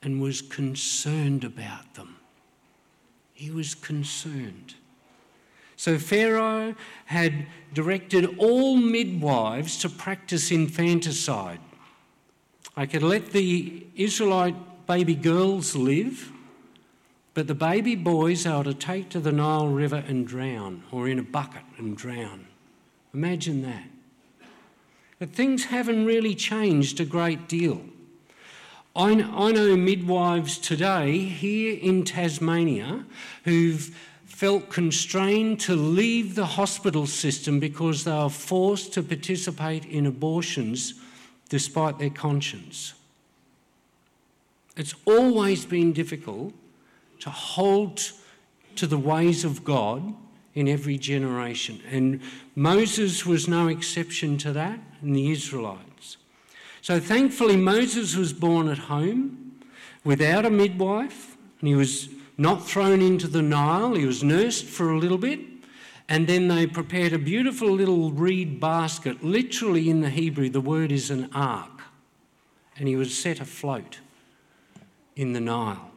and 0.02 0.22
was 0.22 0.42
concerned 0.42 1.44
about 1.44 1.96
them. 1.96 2.18
He 3.34 3.52
was 3.52 3.76
concerned. 3.76 4.76
So 5.76 6.00
Pharaoh 6.00 6.76
had 7.06 7.46
directed 7.74 8.38
all 8.40 8.78
midwives 8.78 9.78
to 9.80 9.90
practice 9.90 10.52
infanticide. 10.52 11.60
I 12.76 12.86
could 12.86 13.04
let 13.04 13.32
the 13.32 13.86
Israelite 13.96 14.56
baby 14.88 15.16
girls 15.16 15.76
live, 15.76 16.32
but 17.38 17.46
the 17.46 17.54
baby 17.54 17.94
boys 17.94 18.48
are 18.48 18.64
to 18.64 18.74
take 18.74 19.10
to 19.10 19.20
the 19.20 19.32
Nile 19.32 19.68
River 19.68 20.04
and 20.08 20.26
drown, 20.26 20.82
or 20.92 21.08
in 21.08 21.20
a 21.20 21.22
bucket 21.22 21.62
and 21.78 21.96
drown. 21.96 22.48
Imagine 23.14 23.62
that. 23.62 23.84
But 25.20 25.30
things 25.30 25.66
haven't 25.66 26.08
really 26.08 26.34
changed 26.34 27.00
a 27.00 27.06
great 27.06 27.48
deal. 27.48 27.84
I, 28.96 29.12
I 29.12 29.52
know 29.52 29.78
midwives 29.78 30.58
today 30.58 31.20
here 31.20 31.78
in 31.80 32.06
Tasmania 32.06 33.06
who've 33.44 33.96
felt 34.26 34.72
constrained 34.72 35.60
to 35.60 35.76
leave 35.76 36.34
the 36.34 36.48
hospital 36.48 37.06
system 37.06 37.60
because 37.60 38.04
they 38.04 38.10
are 38.10 38.32
forced 38.32 38.94
to 38.94 39.04
participate 39.04 39.86
in 39.86 40.08
abortions 40.08 40.96
despite 41.50 42.00
their 42.00 42.10
conscience. 42.10 42.96
It's 44.76 44.96
always 45.06 45.66
been 45.66 45.94
difficult 45.94 46.56
to 47.20 47.30
hold 47.30 48.12
to 48.76 48.88
the 48.88 48.98
ways 48.98 49.44
of 49.44 49.64
God 49.64 50.16
in 50.54 50.68
every 50.68 50.98
generation, 50.98 51.82
and 51.92 52.20
Moses 52.56 53.26
was 53.26 53.48
no 53.48 53.68
exception 53.68 54.38
to 54.40 54.52
that, 54.54 54.80
and 55.02 55.16
the 55.16 55.32
Israelites. 55.32 56.18
So 56.82 57.00
thankfully, 57.00 57.58
Moses 57.58 58.16
was 58.16 58.34
born 58.34 58.68
at 58.68 58.78
home 58.78 59.60
without 60.04 60.46
a 60.46 60.50
midwife, 60.50 61.38
and 61.60 61.68
he 61.68 61.76
was 61.76 62.10
not 62.38 62.66
thrown 62.66 63.02
into 63.02 63.28
the 63.28 63.42
Nile. 63.42 63.94
He 63.94 64.06
was 64.06 64.24
nursed 64.24 64.66
for 64.66 64.90
a 64.90 64.98
little 64.98 65.18
bit, 65.18 65.40
and 66.08 66.28
then 66.28 66.48
they 66.48 66.66
prepared 66.66 67.14
a 67.14 67.20
beautiful 67.20 67.70
little 67.70 68.12
reed 68.12 68.60
basket. 68.60 69.24
Literally, 69.24 69.90
in 69.90 70.02
the 70.02 70.10
Hebrew, 70.10 70.50
the 70.50 70.62
word 70.62 70.92
is 70.92 71.12
an 71.12 71.30
ark, 71.34 71.82
and 72.78 72.88
he 72.88 72.96
was 72.96 73.18
set 73.18 73.40
afloat 73.40 74.00
in 75.16 75.34
the 75.34 75.42
Nile. 75.42 75.92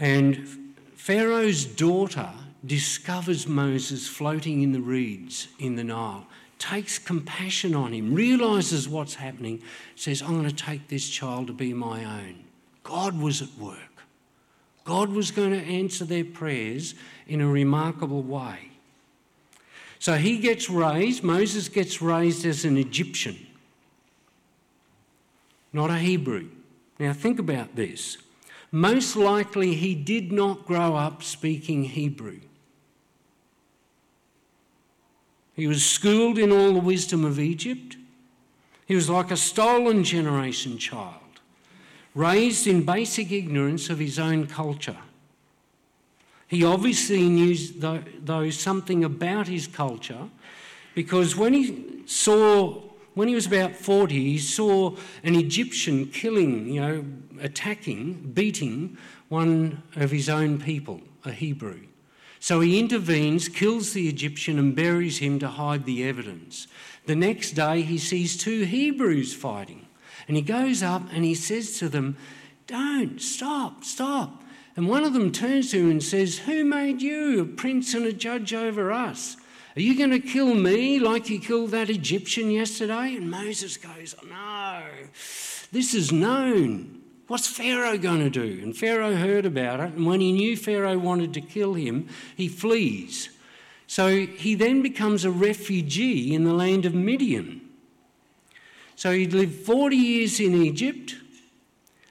And 0.00 0.74
Pharaoh's 0.96 1.64
daughter 1.64 2.30
discovers 2.66 3.46
Moses 3.46 4.08
floating 4.08 4.62
in 4.62 4.72
the 4.72 4.80
reeds 4.80 5.48
in 5.58 5.76
the 5.76 5.84
Nile 5.84 6.26
takes 6.60 6.98
compassion 6.98 7.74
on 7.74 7.92
him, 7.92 8.14
realizes 8.14 8.88
what's 8.88 9.14
happening, 9.14 9.62
says, 9.96 10.22
I'm 10.22 10.38
going 10.38 10.48
to 10.48 10.54
take 10.54 10.86
this 10.88 11.08
child 11.08 11.48
to 11.48 11.52
be 11.52 11.72
my 11.72 12.04
own. 12.04 12.44
God 12.84 13.18
was 13.18 13.42
at 13.42 13.48
work. 13.58 14.04
God 14.84 15.10
was 15.10 15.30
going 15.30 15.52
to 15.52 15.64
answer 15.64 16.04
their 16.04 16.24
prayers 16.24 16.94
in 17.26 17.40
a 17.40 17.48
remarkable 17.48 18.22
way. 18.22 18.70
So 19.98 20.14
he 20.14 20.38
gets 20.38 20.70
raised, 20.70 21.22
Moses 21.22 21.68
gets 21.68 22.00
raised 22.00 22.46
as 22.46 22.64
an 22.64 22.76
Egyptian, 22.76 23.38
not 25.72 25.90
a 25.90 25.98
Hebrew. 25.98 26.48
Now 26.98 27.12
think 27.12 27.38
about 27.38 27.76
this. 27.76 28.18
Most 28.72 29.16
likely 29.16 29.74
he 29.74 29.94
did 29.94 30.30
not 30.30 30.66
grow 30.66 30.94
up 30.94 31.22
speaking 31.22 31.84
Hebrew. 31.84 32.40
He 35.54 35.66
was 35.66 35.84
schooled 35.84 36.38
in 36.38 36.52
all 36.52 36.72
the 36.72 36.80
wisdom 36.80 37.24
of 37.24 37.38
Egypt. 37.38 37.96
He 38.86 38.94
was 38.94 39.10
like 39.10 39.30
a 39.30 39.36
stolen 39.36 40.04
generation 40.04 40.78
child, 40.78 41.40
raised 42.14 42.66
in 42.66 42.84
basic 42.84 43.30
ignorance 43.30 43.90
of 43.90 43.98
his 43.98 44.18
own 44.18 44.46
culture. 44.46 44.96
He 46.48 46.64
obviously 46.64 47.28
knew, 47.28 47.54
though, 48.24 48.50
something 48.50 49.04
about 49.04 49.46
his 49.46 49.66
culture 49.66 50.28
because 50.94 51.36
when 51.36 51.52
he 51.52 52.02
saw, 52.06 52.82
when 53.14 53.28
he 53.28 53.34
was 53.34 53.46
about 53.46 53.76
40, 53.76 54.14
he 54.14 54.38
saw 54.38 54.96
an 55.22 55.36
Egyptian 55.36 56.06
killing, 56.06 56.68
you 56.68 56.80
know, 56.80 57.04
attacking, 57.40 58.32
beating 58.32 58.96
one 59.28 59.82
of 59.96 60.10
his 60.10 60.28
own 60.28 60.60
people, 60.60 61.00
a 61.24 61.32
Hebrew. 61.32 61.80
So 62.38 62.60
he 62.60 62.80
intervenes, 62.80 63.48
kills 63.48 63.92
the 63.92 64.08
Egyptian, 64.08 64.58
and 64.58 64.74
buries 64.74 65.18
him 65.18 65.38
to 65.40 65.48
hide 65.48 65.84
the 65.84 66.04
evidence. 66.04 66.66
The 67.04 67.16
next 67.16 67.52
day, 67.52 67.82
he 67.82 67.98
sees 67.98 68.36
two 68.36 68.62
Hebrews 68.62 69.34
fighting. 69.34 69.86
And 70.26 70.36
he 70.36 70.42
goes 70.42 70.82
up 70.82 71.02
and 71.12 71.24
he 71.24 71.34
says 71.34 71.78
to 71.78 71.88
them, 71.88 72.16
Don't, 72.66 73.20
stop, 73.20 73.84
stop. 73.84 74.42
And 74.76 74.88
one 74.88 75.04
of 75.04 75.12
them 75.12 75.32
turns 75.32 75.70
to 75.72 75.80
him 75.80 75.90
and 75.90 76.02
says, 76.02 76.38
Who 76.38 76.64
made 76.64 77.02
you 77.02 77.42
a 77.42 77.44
prince 77.44 77.94
and 77.94 78.06
a 78.06 78.12
judge 78.12 78.54
over 78.54 78.92
us? 78.92 79.36
Are 79.76 79.80
you 79.80 79.96
going 79.96 80.10
to 80.10 80.20
kill 80.20 80.54
me 80.54 80.98
like 80.98 81.28
you 81.28 81.40
killed 81.40 81.72
that 81.72 81.90
Egyptian 81.90 82.50
yesterday? 82.50 83.16
And 83.16 83.30
Moses 83.30 83.76
goes, 83.76 84.14
No, 84.28 84.84
this 85.72 85.94
is 85.94 86.12
known. 86.12 86.99
What's 87.30 87.46
Pharaoh 87.46 87.96
going 87.96 88.18
to 88.18 88.28
do? 88.28 88.60
And 88.60 88.76
Pharaoh 88.76 89.14
heard 89.14 89.46
about 89.46 89.78
it, 89.78 89.92
and 89.92 90.04
when 90.04 90.20
he 90.20 90.32
knew 90.32 90.56
Pharaoh 90.56 90.98
wanted 90.98 91.32
to 91.34 91.40
kill 91.40 91.74
him, 91.74 92.08
he 92.36 92.48
flees. 92.48 93.30
So 93.86 94.26
he 94.26 94.56
then 94.56 94.82
becomes 94.82 95.24
a 95.24 95.30
refugee 95.30 96.34
in 96.34 96.42
the 96.42 96.52
land 96.52 96.86
of 96.86 96.92
Midian. 96.92 97.60
So 98.96 99.12
he 99.12 99.28
lived 99.28 99.64
40 99.64 99.94
years 99.94 100.40
in 100.40 100.60
Egypt 100.60 101.14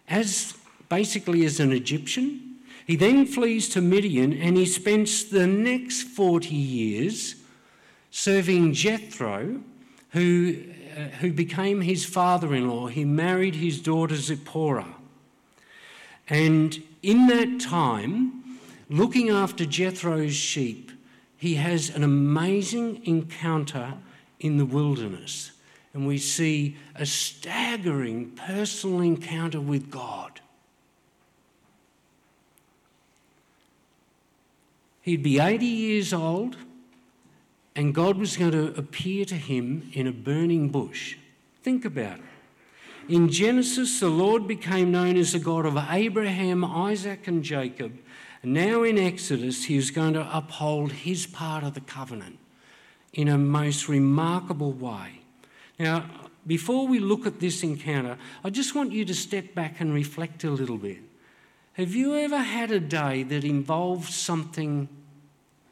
as 0.08 0.54
basically 0.88 1.44
as 1.44 1.60
an 1.60 1.74
Egyptian. 1.74 2.60
He 2.88 2.96
then 2.96 3.26
flees 3.26 3.68
to 3.72 3.82
Midian 3.82 4.32
and 4.32 4.56
he 4.56 4.66
spends 4.66 5.26
the 5.26 5.48
next 5.48 6.04
40 6.04 6.56
years 6.56 7.36
serving 8.10 8.72
Jethro, 8.72 9.60
who, 10.12 10.64
uh, 10.96 11.10
who 11.20 11.34
became 11.34 11.82
his 11.82 12.06
father 12.06 12.56
in 12.56 12.70
law. 12.70 12.88
He 12.88 13.04
married 13.04 13.56
his 13.56 13.82
daughter 13.82 14.16
Zipporah. 14.16 14.96
And 16.30 16.82
in 17.02 17.28
that 17.28 17.60
time, 17.60 18.60
looking 18.90 19.30
after 19.30 19.66
Jethro's 19.66 20.36
sheep, 20.36 20.92
he 21.36 21.56
has 21.56 21.90
an 21.90 22.04
amazing 22.04 23.02
encounter 23.06 23.96
in 24.40 24.58
the 24.58 24.66
wilderness. 24.66 25.52
And 25.94 26.06
we 26.06 26.18
see 26.18 26.78
a 26.96 27.06
staggering 27.06 28.32
personal 28.32 29.02
encounter 29.02 29.60
with 29.60 29.90
God. 29.90 30.42
He'd 35.02 35.24
be 35.24 35.40
80 35.40 35.66
years 35.66 36.14
old, 36.14 36.58
and 37.76 37.96
God 37.96 38.18
was 38.18 38.38
going 38.38 38.52
to 38.52 38.78
appear 38.78 39.26
to 39.26 39.36
him 39.36 39.90
in 39.94 40.06
a 40.06 40.12
burning 40.12 40.70
bush. 40.70 41.18
Think 41.64 41.86
about 41.86 42.20
it. 42.20 42.26
In 43.10 43.28
Genesis, 43.30 44.00
the 44.00 44.08
Lord 44.08 44.48
became 44.48 44.92
known 44.92 45.18
as 45.18 45.34
the 45.34 45.40
God 45.40 45.66
of 45.66 45.76
Abraham, 45.90 46.64
Isaac, 46.64 47.28
and 47.28 47.44
Jacob. 47.44 47.98
Now 48.44 48.84
in 48.84 49.00
Exodus, 49.00 49.64
he 49.64 49.78
is 49.78 49.90
going 49.90 50.14
to 50.14 50.38
uphold 50.38 50.92
his 50.92 51.26
part 51.26 51.64
of 51.64 51.74
the 51.74 51.82
covenant 51.82 52.38
in 53.12 53.28
a 53.28 53.38
most 53.38 53.90
remarkable 53.90 54.74
way. 54.74 55.22
Now, 55.80 56.06
before 56.46 56.88
we 56.88 57.00
look 57.00 57.26
at 57.26 57.40
this 57.40 57.64
encounter, 57.64 58.16
I 58.44 58.52
just 58.52 58.76
want 58.76 58.92
you 58.92 59.04
to 59.06 59.14
step 59.16 59.56
back 59.56 59.82
and 59.82 59.92
reflect 59.92 60.44
a 60.44 60.52
little 60.52 60.78
bit. 60.78 61.00
Have 61.74 61.96
you 61.96 62.16
ever 62.16 62.38
had 62.38 62.70
a 62.70 62.80
day 62.80 63.24
that 63.24 63.44
involved 63.44 64.14
something 64.14 64.88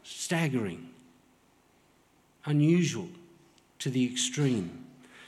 staggering, 0.01 0.89
unusual 2.45 3.09
to 3.77 3.91
the 3.91 4.05
extreme? 4.11 4.86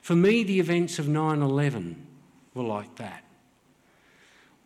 For 0.09 0.15
me, 0.15 0.41
the 0.41 0.59
events 0.59 0.97
of 0.97 1.07
9 1.07 1.43
11 1.43 2.07
were 2.55 2.63
like 2.63 2.95
that. 2.95 3.23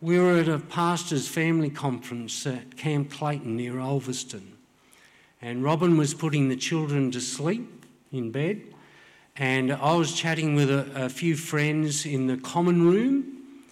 We 0.00 0.18
were 0.18 0.38
at 0.38 0.48
a 0.48 0.58
pastor's 0.58 1.28
family 1.28 1.68
conference 1.68 2.46
at 2.46 2.78
Camp 2.78 3.10
Clayton 3.10 3.54
near 3.54 3.74
Ulverstone, 3.74 4.52
and 5.42 5.62
Robin 5.62 5.98
was 5.98 6.14
putting 6.14 6.48
the 6.48 6.56
children 6.56 7.10
to 7.10 7.20
sleep 7.20 7.84
in 8.10 8.30
bed, 8.30 8.62
and 9.36 9.70
I 9.70 9.94
was 9.96 10.14
chatting 10.14 10.54
with 10.54 10.70
a, 10.70 11.04
a 11.04 11.08
few 11.10 11.36
friends 11.36 12.06
in 12.06 12.26
the 12.26 12.38
common 12.38 12.86
room, 12.86 13.66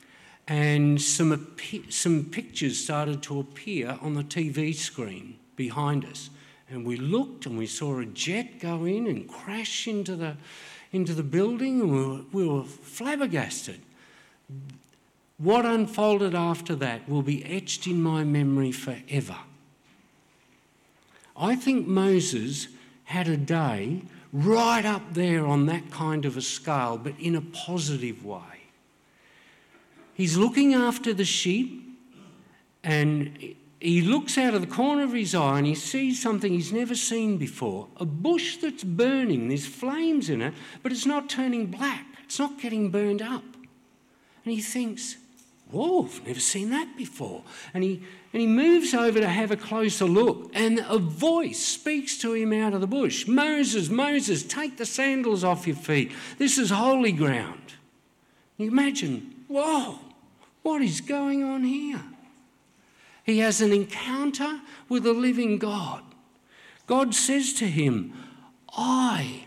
and 0.47 1.01
some, 1.01 1.57
some 1.89 2.27
pictures 2.27 2.85
started 2.85 3.23
to 3.23 3.41
appear 3.41 3.99
on 4.03 4.13
the 4.13 4.25
TV 4.25 4.75
screen 4.75 5.39
behind 5.57 6.05
us. 6.05 6.29
And 6.69 6.85
we 6.85 6.97
looked 6.97 7.47
and 7.47 7.57
we 7.57 7.67
saw 7.67 7.99
a 7.99 8.05
jet 8.05 8.61
go 8.61 8.85
in 8.85 9.07
and 9.07 9.27
crash 9.27 9.89
into 9.89 10.17
the 10.17 10.37
into 10.93 11.15
the 11.15 11.23
building 11.23 11.81
and 11.81 11.91
we 11.91 12.05
were, 12.05 12.21
we 12.33 12.47
were 12.47 12.65
flabbergasted. 12.65 13.81
What 15.39 15.65
unfolded 15.65 16.35
after 16.35 16.75
that 16.77 17.09
will 17.09 17.23
be 17.23 17.45
etched 17.45 17.87
in 17.87 18.03
my 18.03 18.23
memory 18.23 18.71
forever. 18.71 19.39
I 21.37 21.57
think 21.57 21.87
Moses 21.89 22.69
had 23.05 23.27
a 23.27 23.37
day 23.37 24.03
right 24.33 24.85
up 24.85 25.15
there 25.15 25.47
on 25.47 25.67
that 25.67 25.91
kind 25.91 26.25
of 26.25 26.37
a 26.37 26.43
scale, 26.43 26.99
but 26.99 27.19
in 27.19 27.35
a 27.35 27.41
positive 27.41 28.25
way. 28.25 28.41
He's 30.15 30.37
looking 30.37 30.75
after 30.75 31.13
the 31.13 31.25
sheep 31.25 31.99
and 32.85 33.55
he 33.83 34.01
looks 34.01 34.39
out 34.39 34.55
of 34.55 34.61
the 34.61 34.67
corner 34.67 35.03
of 35.03 35.13
his 35.13 35.35
eye 35.35 35.59
and 35.59 35.67
he 35.67 35.75
sees 35.75 36.23
something 36.23 36.53
he's 36.53 36.73
never 36.73 36.95
seen 36.95 37.37
before 37.37 37.89
a 37.97 38.05
bush 38.05 38.57
that's 38.59 38.85
burning, 38.85 39.49
there's 39.49 39.67
flames 39.67 40.31
in 40.31 40.41
it, 40.41 40.55
but 40.83 40.93
it's 40.93 41.07
not 41.07 41.29
turning 41.29 41.67
black, 41.67 42.07
it's 42.25 42.39
not 42.39 42.61
getting 42.61 42.91
burned 42.91 43.21
up. 43.21 43.45
And 44.45 44.55
he 44.55 44.61
thinks, 44.61 45.17
Whoa, 45.71 46.05
I've 46.05 46.27
never 46.27 46.39
seen 46.39 46.69
that 46.71 46.99
before. 46.99 47.43
And 47.73 47.83
he, 47.83 48.03
and 48.35 48.43
he 48.43 48.47
moves 48.47 48.93
over 48.93 49.21
to 49.21 49.29
have 49.29 49.51
a 49.51 49.57
closer 49.57 50.05
look, 50.05 50.51
and 50.53 50.85
a 50.87 50.99
voice 50.99 51.59
speaks 51.59 52.19
to 52.19 52.35
him 52.35 52.53
out 52.53 52.75
of 52.75 52.83
the 52.83 52.87
bush 52.87 53.27
Moses, 53.27 53.89
Moses, 53.89 54.43
take 54.43 54.77
the 54.77 54.87
sandals 54.87 55.43
off 55.43 55.67
your 55.67 55.77
feet. 55.77 56.13
This 56.39 56.59
is 56.59 56.71
holy 56.71 57.13
ground. 57.13 57.75
You 58.59 58.69
imagine 58.69 59.45
Whoa, 59.49 59.99
what 60.63 60.83
is 60.83 61.01
going 61.01 61.43
on 61.43 61.65
here? 61.65 62.01
He 63.25 63.39
has 63.39 63.61
an 63.61 63.73
encounter 63.73 64.61
with 64.89 65.07
a 65.07 65.13
living 65.13 65.59
God. 65.59 66.03
God 66.87 67.15
says 67.15 67.53
to 67.55 67.67
him, 67.67 68.13
I 68.77 69.45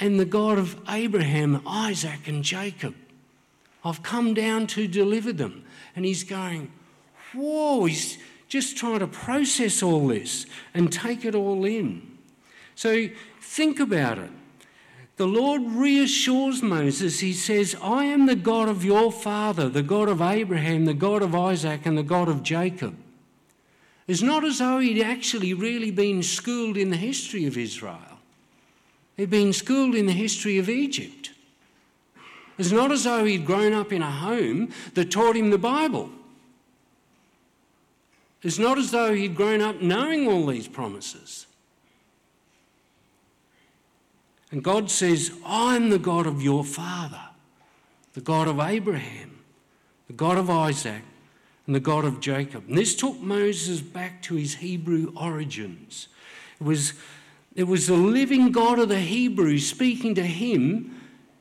am 0.00 0.16
the 0.16 0.24
God 0.24 0.58
of 0.58 0.80
Abraham, 0.88 1.62
Isaac, 1.66 2.28
and 2.28 2.44
Jacob. 2.44 2.94
I've 3.84 4.02
come 4.02 4.34
down 4.34 4.66
to 4.68 4.86
deliver 4.86 5.32
them. 5.32 5.64
And 5.96 6.04
he's 6.04 6.24
going, 6.24 6.70
Whoa, 7.34 7.84
he's 7.84 8.18
just 8.48 8.76
trying 8.76 9.00
to 9.00 9.06
process 9.06 9.82
all 9.82 10.08
this 10.08 10.46
and 10.74 10.92
take 10.92 11.24
it 11.24 11.34
all 11.34 11.64
in. 11.64 12.18
So 12.74 13.08
think 13.40 13.80
about 13.80 14.18
it. 14.18 14.30
The 15.18 15.26
Lord 15.26 15.62
reassures 15.62 16.62
Moses. 16.62 17.18
He 17.18 17.32
says, 17.32 17.74
I 17.82 18.04
am 18.04 18.26
the 18.26 18.36
God 18.36 18.68
of 18.68 18.84
your 18.84 19.10
father, 19.10 19.68
the 19.68 19.82
God 19.82 20.08
of 20.08 20.22
Abraham, 20.22 20.84
the 20.84 20.94
God 20.94 21.22
of 21.22 21.34
Isaac, 21.34 21.86
and 21.86 21.98
the 21.98 22.04
God 22.04 22.28
of 22.28 22.44
Jacob. 22.44 22.96
It's 24.06 24.22
not 24.22 24.44
as 24.44 24.58
though 24.58 24.78
he'd 24.78 25.02
actually 25.02 25.54
really 25.54 25.90
been 25.90 26.22
schooled 26.22 26.76
in 26.76 26.90
the 26.90 26.96
history 26.96 27.46
of 27.46 27.58
Israel, 27.58 28.20
he'd 29.16 29.28
been 29.28 29.52
schooled 29.52 29.96
in 29.96 30.06
the 30.06 30.12
history 30.12 30.56
of 30.56 30.68
Egypt. 30.68 31.32
It's 32.56 32.70
not 32.70 32.92
as 32.92 33.02
though 33.02 33.24
he'd 33.24 33.44
grown 33.44 33.72
up 33.72 33.92
in 33.92 34.02
a 34.02 34.10
home 34.10 34.70
that 34.94 35.10
taught 35.10 35.36
him 35.36 35.50
the 35.50 35.58
Bible. 35.58 36.10
It's 38.42 38.58
not 38.58 38.78
as 38.78 38.92
though 38.92 39.12
he'd 39.12 39.34
grown 39.34 39.62
up 39.62 39.82
knowing 39.82 40.28
all 40.28 40.46
these 40.46 40.68
promises. 40.68 41.47
And 44.50 44.64
God 44.64 44.90
says, 44.90 45.32
I'm 45.44 45.90
the 45.90 45.98
God 45.98 46.26
of 46.26 46.42
your 46.42 46.64
father, 46.64 47.20
the 48.14 48.20
God 48.20 48.48
of 48.48 48.60
Abraham, 48.60 49.40
the 50.06 50.14
God 50.14 50.38
of 50.38 50.48
Isaac, 50.48 51.02
and 51.66 51.74
the 51.74 51.80
God 51.80 52.04
of 52.06 52.20
Jacob. 52.20 52.64
And 52.68 52.78
this 52.78 52.96
took 52.96 53.20
Moses 53.20 53.82
back 53.82 54.22
to 54.22 54.36
his 54.36 54.54
Hebrew 54.56 55.12
origins. 55.14 56.08
It 56.58 56.64
was, 56.64 56.94
it 57.54 57.64
was 57.64 57.86
the 57.86 57.94
living 57.94 58.50
God 58.50 58.78
of 58.78 58.88
the 58.88 59.00
Hebrews 59.00 59.68
speaking 59.68 60.14
to 60.14 60.24
him 60.24 60.98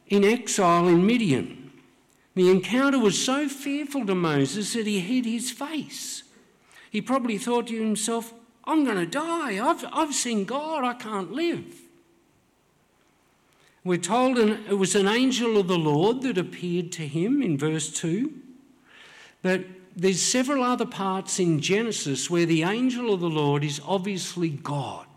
in 0.08 0.26
exile 0.26 0.88
in 0.88 1.06
Midian. 1.06 1.72
The 2.36 2.52
encounter 2.52 3.00
was 3.00 3.24
so 3.24 3.48
fearful 3.48 4.06
to 4.06 4.16
Moses 4.16 4.74
that 4.74 4.86
he 4.86 5.00
hid 5.00 5.26
his 5.26 5.50
face. 5.50 6.24
He 6.92 7.02
probably 7.02 7.38
thought 7.38 7.68
to 7.68 7.80
himself, 7.80 8.34
I'm 8.66 8.84
going 8.84 8.98
to 8.98 9.06
die. 9.06 9.66
I've, 9.66 9.86
I've 9.94 10.14
seen 10.14 10.44
God. 10.44 10.84
I 10.84 10.94
can't 10.94 11.32
live. 11.32 11.87
We're 13.88 13.98
told 13.98 14.38
it 14.38 14.78
was 14.78 14.96
an 14.96 15.08
angel 15.08 15.58
of 15.58 15.70
the 15.70 15.78
Lord 15.78 16.22
that 16.24 16.38
appeared 16.38 16.92
to 16.92 17.08
him 17.08 17.42
in 17.42 17.58
verse 17.58 17.90
2. 17.90 18.34
But 19.42 19.64
there's 19.96 20.22
several 20.22 20.62
other 20.62 20.86
parts 20.86 21.40
in 21.40 21.62
Genesis 21.62 22.30
where 22.30 22.46
the 22.46 22.64
angel 22.64 23.14
of 23.14 23.22
the 23.22 23.30
Lord 23.30 23.64
is 23.64 23.80
obviously 23.88 24.50
God. 24.50 25.08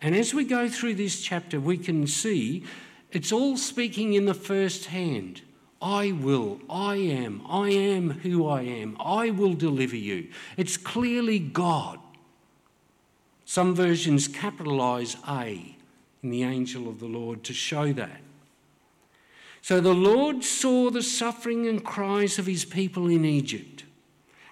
And 0.00 0.16
as 0.16 0.32
we 0.32 0.44
go 0.44 0.66
through 0.66 0.94
this 0.94 1.20
chapter, 1.20 1.60
we 1.60 1.76
can 1.76 2.06
see 2.06 2.64
it's 3.12 3.32
all 3.32 3.58
speaking 3.58 4.14
in 4.14 4.24
the 4.24 4.32
first 4.32 4.86
hand. 4.86 5.42
I 5.82 6.12
will, 6.12 6.60
I 6.70 6.96
am, 6.96 7.42
I 7.46 7.68
am 7.68 8.10
who 8.20 8.48
I 8.48 8.62
am, 8.62 8.96
I 8.98 9.28
will 9.28 9.52
deliver 9.52 9.96
you. 9.96 10.30
It's 10.56 10.78
clearly 10.78 11.38
God. 11.38 11.98
Some 13.44 13.74
versions 13.74 14.26
capitalize 14.26 15.18
A 15.28 15.77
in 16.22 16.30
the 16.30 16.42
angel 16.42 16.88
of 16.88 17.00
the 17.00 17.06
Lord 17.06 17.44
to 17.44 17.52
show 17.52 17.92
that. 17.92 18.20
So 19.62 19.80
the 19.80 19.94
Lord 19.94 20.44
saw 20.44 20.90
the 20.90 21.02
suffering 21.02 21.66
and 21.66 21.84
cries 21.84 22.38
of 22.38 22.46
his 22.46 22.64
people 22.64 23.08
in 23.08 23.24
Egypt 23.24 23.84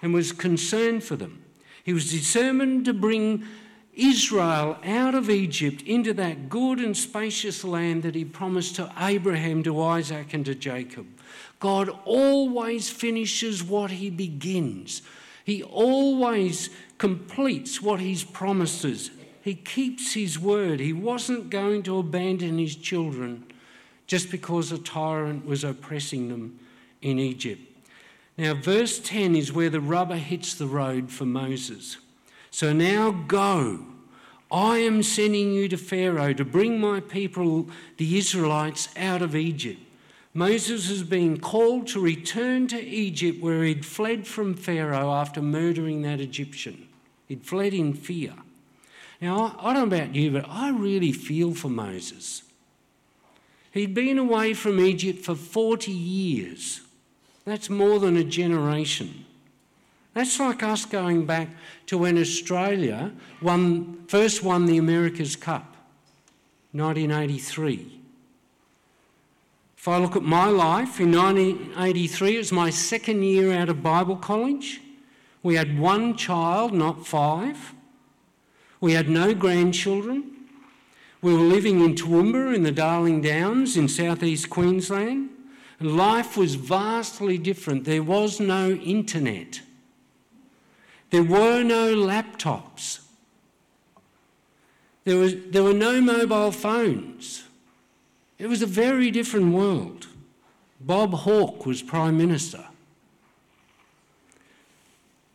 and 0.01 0.13
was 0.13 0.31
concerned 0.31 1.03
for 1.03 1.15
them. 1.15 1.43
He 1.83 1.93
was 1.93 2.11
determined 2.11 2.85
to 2.85 2.93
bring 2.93 3.45
Israel 3.93 4.77
out 4.83 5.15
of 5.15 5.29
Egypt 5.29 5.81
into 5.81 6.13
that 6.13 6.49
good 6.49 6.79
and 6.79 6.95
spacious 6.95 7.63
land 7.63 8.03
that 8.03 8.13
he 8.13 8.23
promised 8.23 8.75
to 8.75 8.91
Abraham, 8.99 9.63
to 9.63 9.81
Isaac, 9.81 10.33
and 10.33 10.45
to 10.45 10.53
Jacob. 10.53 11.07
God 11.59 11.89
always 12.05 12.89
finishes 12.89 13.63
what 13.63 13.89
he 13.89 14.11
begins. 14.11 15.01
He 15.43 15.63
always 15.63 16.69
completes 16.97 17.81
what 17.81 17.99
he's 17.99 18.23
promises. 18.23 19.09
He 19.47 19.55
keeps 19.55 20.13
his 20.13 20.37
word. 20.37 20.81
He 20.81 20.91
wasn't 20.91 21.49
going 21.49 21.83
to 21.83 21.99
abandon 21.99 22.57
his 22.57 22.75
children 22.75 23.45
just 24.05 24.29
because 24.29 24.73
a 24.73 24.77
tyrant 24.77 25.45
was 25.45 25.63
oppressing 25.63 26.27
them 26.27 26.59
in 27.01 27.17
Egypt. 27.17 27.61
Now, 28.37 28.55
verse 28.55 28.99
10 28.99 29.37
is 29.37 29.53
where 29.53 29.69
the 29.69 29.79
rubber 29.79 30.17
hits 30.17 30.53
the 30.53 30.67
road 30.67 31.09
for 31.09 31.23
Moses. 31.23 31.95
So 32.51 32.73
now 32.73 33.11
go. 33.11 33.85
I 34.51 34.79
am 34.79 35.01
sending 35.01 35.53
you 35.53 35.69
to 35.69 35.77
Pharaoh 35.77 36.33
to 36.33 36.43
bring 36.43 36.77
my 36.77 36.99
people, 36.99 37.69
the 37.95 38.17
Israelites, 38.17 38.89
out 38.97 39.21
of 39.21 39.33
Egypt. 39.33 39.79
Moses 40.33 40.89
has 40.89 41.03
been 41.03 41.39
called 41.39 41.87
to 41.87 42.01
return 42.01 42.67
to 42.67 42.85
Egypt 42.85 43.41
where 43.41 43.63
he'd 43.63 43.85
fled 43.85 44.27
from 44.27 44.55
Pharaoh 44.55 45.13
after 45.13 45.41
murdering 45.41 46.01
that 46.01 46.19
Egyptian. 46.19 46.89
He'd 47.29 47.45
fled 47.45 47.73
in 47.73 47.93
fear. 47.93 48.33
Now, 49.19 49.55
I 49.59 49.73
don't 49.73 49.89
know 49.89 49.97
about 49.97 50.15
you, 50.15 50.31
but 50.31 50.45
I 50.47 50.69
really 50.69 51.11
feel 51.11 51.53
for 51.53 51.69
Moses. 51.69 52.43
He'd 53.71 53.93
been 53.93 54.17
away 54.17 54.53
from 54.53 54.79
Egypt 54.79 55.23
for 55.23 55.35
40 55.35 55.91
years. 55.91 56.81
That's 57.45 57.69
more 57.69 57.99
than 57.99 58.17
a 58.17 58.23
generation. 58.23 59.25
That's 60.13 60.39
like 60.39 60.63
us 60.63 60.85
going 60.85 61.25
back 61.25 61.49
to 61.87 61.97
when 61.97 62.17
Australia 62.17 63.11
won, 63.41 64.05
first 64.07 64.43
won 64.43 64.65
the 64.65 64.77
America's 64.77 65.35
Cup, 65.35 65.75
1983. 66.71 68.01
If 69.77 69.87
I 69.87 69.99
look 69.99 70.15
at 70.15 70.23
my 70.23 70.47
life, 70.47 70.99
in 70.99 71.11
1983, 71.11 72.35
it 72.35 72.37
was 72.39 72.51
my 72.51 72.69
second 72.69 73.23
year 73.23 73.53
out 73.53 73.69
of 73.69 73.83
Bible 73.83 74.15
college. 74.15 74.81
We 75.43 75.55
had 75.55 75.79
one 75.79 76.17
child, 76.17 76.73
not 76.73 77.05
five. 77.05 77.73
We 78.79 78.93
had 78.93 79.09
no 79.09 79.33
grandchildren. 79.33 80.31
We 81.21 81.33
were 81.33 81.39
living 81.39 81.83
in 81.83 81.95
Toowoomba 81.95 82.55
in 82.55 82.63
the 82.63 82.71
Darling 82.71 83.21
Downs 83.21 83.75
in 83.75 83.87
southeast 83.87 84.49
Queensland. 84.49 85.29
And 85.79 85.97
life 85.97 86.37
was 86.37 86.55
vastly 86.55 87.37
different. 87.37 87.85
There 87.85 88.03
was 88.03 88.39
no 88.39 88.71
internet. 88.71 89.61
There 91.09 91.23
were 91.23 91.63
no 91.63 91.95
laptops. 91.95 92.99
There, 95.05 95.17
was, 95.17 95.35
there 95.49 95.63
were 95.63 95.73
no 95.73 96.01
mobile 96.01 96.51
phones. 96.51 97.45
It 98.37 98.47
was 98.47 98.61
a 98.61 98.67
very 98.67 99.09
different 99.09 99.53
world. 99.53 100.07
Bob 100.79 101.13
Hawke 101.13 101.65
was 101.65 101.81
Prime 101.81 102.17
Minister. 102.17 102.65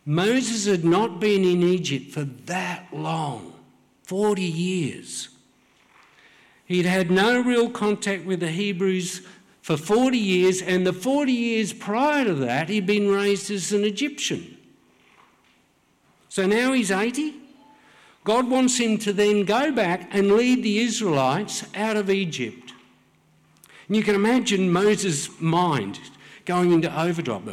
Moses 0.05 0.67
had 0.67 0.85
not 0.85 1.21
been 1.21 1.45
in 1.45 1.63
Egypt 1.63 2.11
for 2.11 2.25
that 2.25 2.89
long 2.93 3.53
40 4.05 4.43
years. 4.43 5.29
He'd 6.65 6.87
had 6.87 7.11
no 7.11 7.41
real 7.41 7.71
contact 7.71 8.25
with 8.25 8.41
the 8.41 8.51
Hebrews 8.51 9.27
for 9.61 9.77
40 9.77 10.19
years, 10.19 10.61
and 10.61 10.85
the 10.85 10.93
40 10.93 11.33
years 11.33 11.73
prior 11.73 12.25
to 12.25 12.35
that, 12.35 12.69
he'd 12.69 12.87
been 12.87 13.09
raised 13.09 13.51
as 13.51 13.73
an 13.73 13.85
Egyptian. 13.85 14.57
So 16.29 16.47
now 16.47 16.73
he's 16.73 16.91
80. 16.91 17.35
God 18.25 18.51
wants 18.51 18.79
him 18.79 18.99
to 18.99 19.13
then 19.13 19.45
go 19.45 19.71
back 19.71 20.09
and 20.13 20.33
lead 20.33 20.65
the 20.65 20.79
Israelites 20.79 21.65
out 21.75 21.97
of 21.97 22.11
Egypt. 22.11 22.73
And 23.87 23.97
you 23.97 24.03
can 24.03 24.15
imagine 24.15 24.73
Moses' 24.73 25.29
mind 25.41 26.01
going 26.45 26.73
into 26.73 27.01
overdrive 27.01 27.47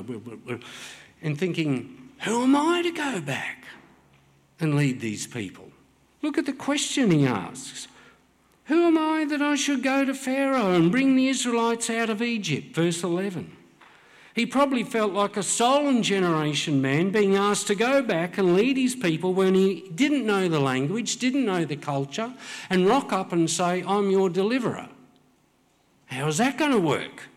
and 1.21 1.37
thinking, 1.37 1.98
who 2.19 2.43
am 2.43 2.55
I 2.55 2.81
to 2.81 2.91
go 2.91 3.21
back 3.21 3.65
and 4.59 4.75
lead 4.75 4.99
these 4.99 5.27
people? 5.27 5.71
Look 6.21 6.37
at 6.37 6.45
the 6.45 6.53
question 6.53 7.11
he 7.11 7.25
asks. 7.25 7.87
Who 8.65 8.85
am 8.85 8.97
I 8.97 9.25
that 9.25 9.41
I 9.41 9.55
should 9.55 9.81
go 9.81 10.05
to 10.05 10.13
Pharaoh 10.13 10.73
and 10.73 10.91
bring 10.91 11.15
the 11.15 11.27
Israelites 11.27 11.89
out 11.89 12.09
of 12.09 12.21
Egypt? 12.21 12.75
Verse 12.75 13.03
11. 13.03 13.55
He 14.35 14.45
probably 14.45 14.83
felt 14.83 15.11
like 15.11 15.37
a 15.37 15.43
stolen 15.43 16.03
generation 16.03 16.81
man 16.81 17.09
being 17.09 17.35
asked 17.35 17.67
to 17.67 17.75
go 17.75 18.01
back 18.01 18.37
and 18.37 18.55
lead 18.55 18.77
his 18.77 18.95
people 18.95 19.33
when 19.33 19.55
he 19.55 19.89
didn't 19.95 20.25
know 20.25 20.47
the 20.47 20.59
language, 20.59 21.17
didn't 21.17 21.45
know 21.45 21.65
the 21.65 21.75
culture, 21.75 22.33
and 22.69 22.87
rock 22.87 23.11
up 23.11 23.31
and 23.31 23.49
say, 23.49 23.83
I'm 23.87 24.11
your 24.11 24.29
deliverer. 24.29 24.87
How's 26.05 26.37
that 26.37 26.57
going 26.57 26.71
to 26.71 26.79
work? 26.79 27.28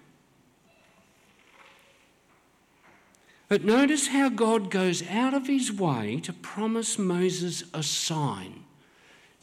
But 3.52 3.64
notice 3.64 4.06
how 4.06 4.30
God 4.30 4.70
goes 4.70 5.06
out 5.10 5.34
of 5.34 5.46
his 5.46 5.70
way 5.70 6.20
to 6.22 6.32
promise 6.32 6.98
Moses 6.98 7.64
a 7.74 7.82
sign, 7.82 8.64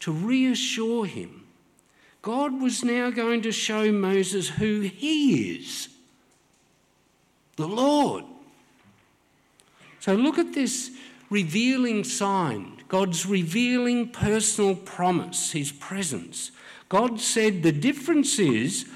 to 0.00 0.10
reassure 0.10 1.06
him. 1.06 1.46
God 2.20 2.60
was 2.60 2.82
now 2.82 3.10
going 3.10 3.40
to 3.42 3.52
show 3.52 3.92
Moses 3.92 4.48
who 4.48 4.80
he 4.80 5.54
is. 5.54 5.90
the 7.54 7.68
Lord. 7.68 8.24
So 10.00 10.16
look 10.16 10.38
at 10.38 10.54
this 10.54 10.90
revealing 11.30 12.02
sign, 12.02 12.82
God's 12.88 13.26
revealing 13.26 14.08
personal 14.08 14.74
promise, 14.74 15.52
his 15.52 15.70
presence. 15.70 16.50
God 16.88 17.20
said, 17.20 17.62
The 17.62 17.70
difference 17.70 18.40
is, 18.40 18.86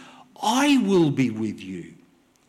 I 0.43 0.79
will 0.79 1.13
be 1.13 1.31
with 1.31 1.61
you. 1.61 1.94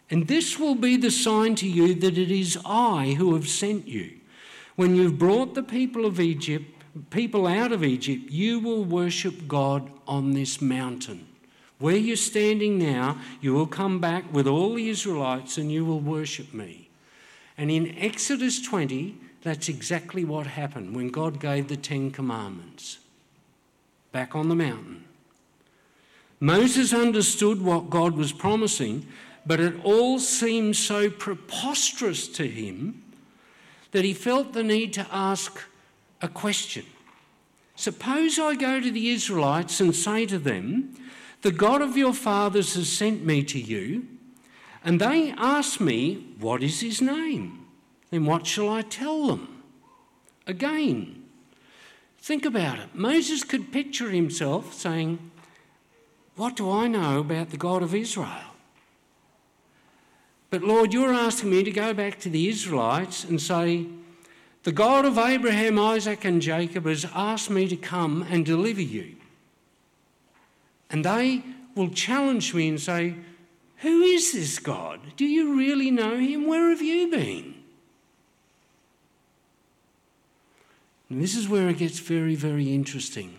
And 0.10 0.28
this 0.28 0.60
will 0.60 0.76
be 0.76 0.98
the 0.98 1.12
sign 1.12 1.56
to 1.56 1.68
you 1.68 1.96
that 1.96 2.18
it 2.18 2.32
is 2.32 2.58
I 2.64 3.16
who 3.18 3.34
have 3.34 3.48
sent 3.48 3.88
you. 3.88 4.12
When 4.76 4.96
you've 4.96 5.18
brought 5.18 5.56
the 5.56 5.64
people 5.64 6.06
of 6.06 6.20
Egypt, 6.20 6.66
people 7.10 7.48
out 7.48 7.72
of 7.72 7.84
Egypt, 7.84 8.30
you 8.30 8.60
will 8.60 8.84
worship 8.84 9.48
God 9.48 9.90
on 10.08 10.32
this 10.32 10.62
mountain. 10.62 11.28
Where 11.80 11.98
you're 11.98 12.16
standing 12.16 12.78
now, 12.78 13.20
you 13.42 13.54
will 13.54 13.68
come 13.68 14.00
back 14.00 14.32
with 14.32 14.48
all 14.48 14.76
the 14.76 14.90
Israelites 14.90 15.58
and 15.58 15.72
you 15.72 15.84
will 15.86 16.00
worship 16.00 16.54
me. 16.54 16.90
And 17.58 17.72
in 17.72 17.98
Exodus 17.98 18.62
20, 18.62 19.18
that's 19.42 19.70
exactly 19.70 20.26
what 20.26 20.48
happened 20.48 20.96
when 20.96 21.10
God 21.10 21.40
gave 21.40 21.68
the 21.68 21.78
Ten 21.78 22.12
Commandments 22.12 23.00
back 24.12 24.36
on 24.36 24.50
the 24.50 24.56
mountain. 24.56 25.04
Moses 26.40 26.94
understood 26.94 27.62
what 27.62 27.90
God 27.90 28.16
was 28.16 28.34
promising, 28.34 29.06
but 29.46 29.60
it 29.60 29.76
all 29.84 30.20
seemed 30.20 30.76
so 30.76 31.10
preposterous 31.10 32.28
to 32.30 32.48
him 32.48 33.04
that 33.92 34.04
he 34.04 34.14
felt 34.14 34.54
the 34.54 34.64
need 34.64 34.94
to 34.94 35.08
ask 35.12 35.62
a 36.22 36.28
question. 36.28 36.86
Suppose 37.76 38.40
I 38.40 38.56
go 38.56 38.80
to 38.80 38.92
the 38.92 39.10
Israelites 39.10 39.80
and 39.80 39.96
say 39.96 40.26
to 40.26 40.40
them, 40.40 40.96
The 41.42 41.52
God 41.52 41.82
of 41.82 41.96
your 41.96 42.14
fathers 42.14 42.74
has 42.76 42.92
sent 42.92 43.24
me 43.24 43.44
to 43.44 43.60
you, 43.60 44.08
and 44.84 45.00
they 45.00 45.32
ask 45.38 45.80
me, 45.80 46.26
What 46.40 46.64
is 46.64 46.80
his 46.80 47.02
name? 47.02 47.66
Then 48.10 48.26
what 48.26 48.48
shall 48.48 48.70
I 48.70 48.82
tell 48.82 49.28
them? 49.28 49.64
Again, 50.48 51.24
think 52.18 52.46
about 52.46 52.80
it. 52.80 52.96
Moses 52.96 53.44
could 53.44 53.72
picture 53.72 54.10
himself 54.10 54.74
saying, 54.74 55.32
What 56.36 56.56
do 56.56 56.72
I 56.72 56.88
know 56.88 57.20
about 57.20 57.50
the 57.50 57.58
God 57.58 57.84
of 57.84 57.94
Israel? 57.94 58.55
But 60.50 60.64
Lord, 60.64 60.94
you're 60.94 61.14
asking 61.14 61.50
me 61.50 61.64
to 61.64 61.72
go 61.72 61.94
back 61.94 62.20
to 62.20 62.30
the 62.30 62.48
Israelites 62.48 63.24
and 63.24 63.42
say, 63.42 63.88
The 64.64 64.72
God 64.72 65.06
of 65.06 65.18
Abraham, 65.18 65.80
Isaac, 65.80 66.24
and 66.24 66.42
Jacob 66.42 66.86
has 66.86 67.06
asked 67.14 67.50
me 67.50 67.68
to 67.68 67.76
come 67.76 68.26
and 68.30 68.46
deliver 68.46 68.82
you. 68.82 69.16
And 70.90 71.04
they 71.04 71.44
will 71.76 71.90
challenge 71.90 72.54
me 72.54 72.70
and 72.70 72.80
say, 72.80 73.16
Who 73.78 74.02
is 74.02 74.34
this 74.34 74.60
God? 74.60 75.00
Do 75.18 75.26
you 75.26 75.58
really 75.58 75.92
know 75.92 76.18
him? 76.18 76.48
Where 76.48 76.70
have 76.70 76.82
you 76.82 77.10
been? 77.10 77.56
And 81.10 81.22
this 81.22 81.36
is 81.36 81.48
where 81.48 81.70
it 81.70 81.78
gets 81.78 82.00
very, 82.00 82.36
very 82.36 82.74
interesting. 82.74 83.38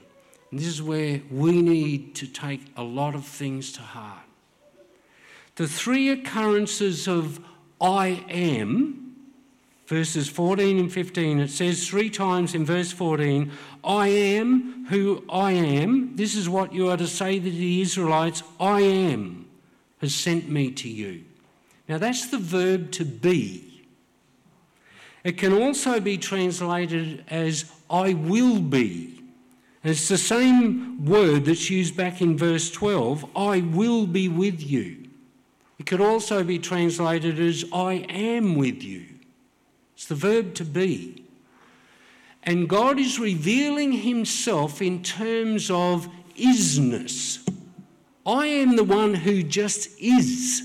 And 0.50 0.60
this 0.60 0.68
is 0.68 0.82
where 0.82 1.20
we 1.30 1.60
need 1.62 2.14
to 2.16 2.26
take 2.26 2.60
a 2.76 2.82
lot 2.82 3.14
of 3.14 3.24
things 3.24 3.72
to 3.72 3.80
heart 3.80 4.25
the 5.56 5.66
three 5.66 6.10
occurrences 6.10 7.08
of 7.08 7.40
I 7.80 8.24
am, 8.28 9.16
verses 9.86 10.28
14 10.28 10.78
and 10.78 10.92
15, 10.92 11.40
it 11.40 11.50
says 11.50 11.88
three 11.88 12.10
times 12.10 12.54
in 12.54 12.64
verse 12.64 12.92
14, 12.92 13.50
I 13.82 14.08
am 14.08 14.86
who 14.86 15.24
I 15.28 15.52
am. 15.52 16.16
This 16.16 16.34
is 16.34 16.48
what 16.48 16.72
you 16.72 16.90
are 16.90 16.96
to 16.96 17.06
say 17.06 17.38
to 17.38 17.50
the 17.50 17.80
Israelites 17.80 18.42
I 18.60 18.80
am 18.80 19.46
has 20.00 20.14
sent 20.14 20.48
me 20.48 20.70
to 20.72 20.88
you. 20.88 21.24
Now 21.88 21.98
that's 21.98 22.30
the 22.30 22.38
verb 22.38 22.90
to 22.92 23.04
be. 23.04 23.84
It 25.24 25.38
can 25.38 25.52
also 25.52 26.00
be 26.00 26.18
translated 26.18 27.24
as 27.28 27.64
I 27.90 28.14
will 28.14 28.60
be. 28.60 29.22
And 29.82 29.92
it's 29.92 30.08
the 30.08 30.18
same 30.18 31.04
word 31.04 31.44
that's 31.46 31.70
used 31.70 31.96
back 31.96 32.20
in 32.20 32.36
verse 32.36 32.70
12 32.70 33.24
I 33.36 33.60
will 33.60 34.06
be 34.06 34.28
with 34.28 34.62
you. 34.62 35.05
It 35.86 35.90
could 35.90 36.00
also 36.00 36.42
be 36.42 36.58
translated 36.58 37.38
as 37.38 37.64
I 37.72 38.06
am 38.08 38.56
with 38.56 38.82
you. 38.82 39.04
It's 39.94 40.06
the 40.06 40.16
verb 40.16 40.52
to 40.54 40.64
be. 40.64 41.22
And 42.42 42.68
God 42.68 42.98
is 42.98 43.20
revealing 43.20 43.92
himself 43.92 44.82
in 44.82 45.04
terms 45.04 45.70
of 45.70 46.08
isness. 46.36 47.48
I 48.26 48.46
am 48.48 48.74
the 48.74 48.82
one 48.82 49.14
who 49.14 49.44
just 49.44 49.90
is. 50.00 50.60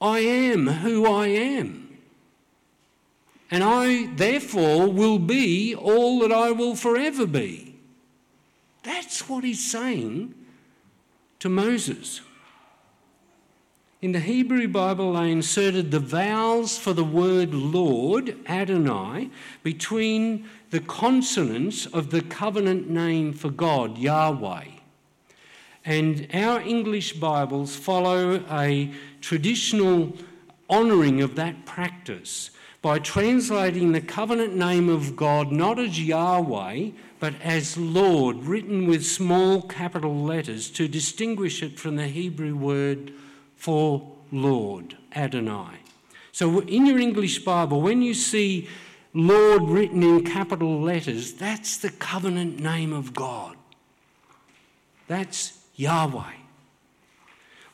I 0.00 0.20
am 0.20 0.68
who 0.68 1.06
I 1.06 1.26
am. 1.26 1.98
And 3.50 3.64
I, 3.64 4.06
therefore, 4.14 4.86
will 4.86 5.18
be 5.18 5.74
all 5.74 6.20
that 6.20 6.30
I 6.30 6.52
will 6.52 6.76
forever 6.76 7.26
be. 7.26 7.74
That's 8.84 9.28
what 9.28 9.42
he's 9.42 9.68
saying 9.68 10.36
to 11.40 11.48
Moses. 11.48 12.20
In 14.04 14.12
the 14.12 14.20
Hebrew 14.20 14.68
Bible, 14.68 15.14
they 15.14 15.30
inserted 15.30 15.90
the 15.90 15.98
vowels 15.98 16.76
for 16.76 16.92
the 16.92 17.02
word 17.02 17.54
Lord, 17.54 18.36
Adonai, 18.46 19.30
between 19.62 20.46
the 20.68 20.80
consonants 20.80 21.86
of 21.86 22.10
the 22.10 22.20
covenant 22.20 22.90
name 22.90 23.32
for 23.32 23.48
God, 23.48 23.96
Yahweh. 23.96 24.66
And 25.86 26.28
our 26.34 26.60
English 26.60 27.14
Bibles 27.14 27.76
follow 27.76 28.44
a 28.50 28.92
traditional 29.22 30.14
honouring 30.68 31.22
of 31.22 31.34
that 31.36 31.64
practice 31.64 32.50
by 32.82 32.98
translating 32.98 33.92
the 33.92 34.02
covenant 34.02 34.54
name 34.54 34.90
of 34.90 35.16
God 35.16 35.50
not 35.50 35.78
as 35.78 35.98
Yahweh, 35.98 36.90
but 37.20 37.32
as 37.40 37.78
Lord, 37.78 38.44
written 38.44 38.86
with 38.86 39.06
small 39.06 39.62
capital 39.62 40.14
letters 40.14 40.68
to 40.72 40.88
distinguish 40.88 41.62
it 41.62 41.78
from 41.78 41.96
the 41.96 42.08
Hebrew 42.08 42.54
word 42.54 43.14
for 43.56 44.12
Lord, 44.32 44.96
Adonai. 45.14 45.78
So 46.32 46.60
in 46.60 46.86
your 46.86 46.98
English 46.98 47.44
Bible, 47.44 47.80
when 47.80 48.02
you 48.02 48.14
see 48.14 48.68
Lord 49.12 49.62
written 49.62 50.02
in 50.02 50.24
capital 50.24 50.80
letters, 50.80 51.34
that's 51.34 51.76
the 51.76 51.90
covenant 51.90 52.58
name 52.58 52.92
of 52.92 53.14
God. 53.14 53.56
That's 55.06 55.58
Yahweh. 55.76 56.32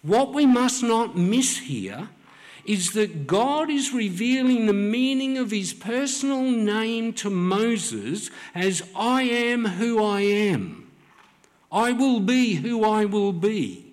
What 0.03 0.35
we 0.35 0.47
must 0.47 0.83
not 0.83 1.17
miss 1.17 1.59
here 1.59 2.11
is 2.65 2.93
that 2.93 3.27
God 3.27 3.71
is 3.71 3.93
revealing 3.93 4.67
the 4.67 4.75
meaning 4.75 5.39
of 5.39 5.51
his 5.51 5.73
personal 5.73 6.43
name 6.43 7.13
to 7.15 7.31
Moses 7.31 8.31
as 8.55 8.83
I 8.95 9.23
am 9.23 9.65
who 9.65 10.05
I 10.05 10.21
am. 10.21 10.91
I 11.73 11.93
will 11.93 12.21
be 12.21 12.57
who 12.57 12.85
I 12.85 13.07
will 13.07 13.33
be 13.33 13.90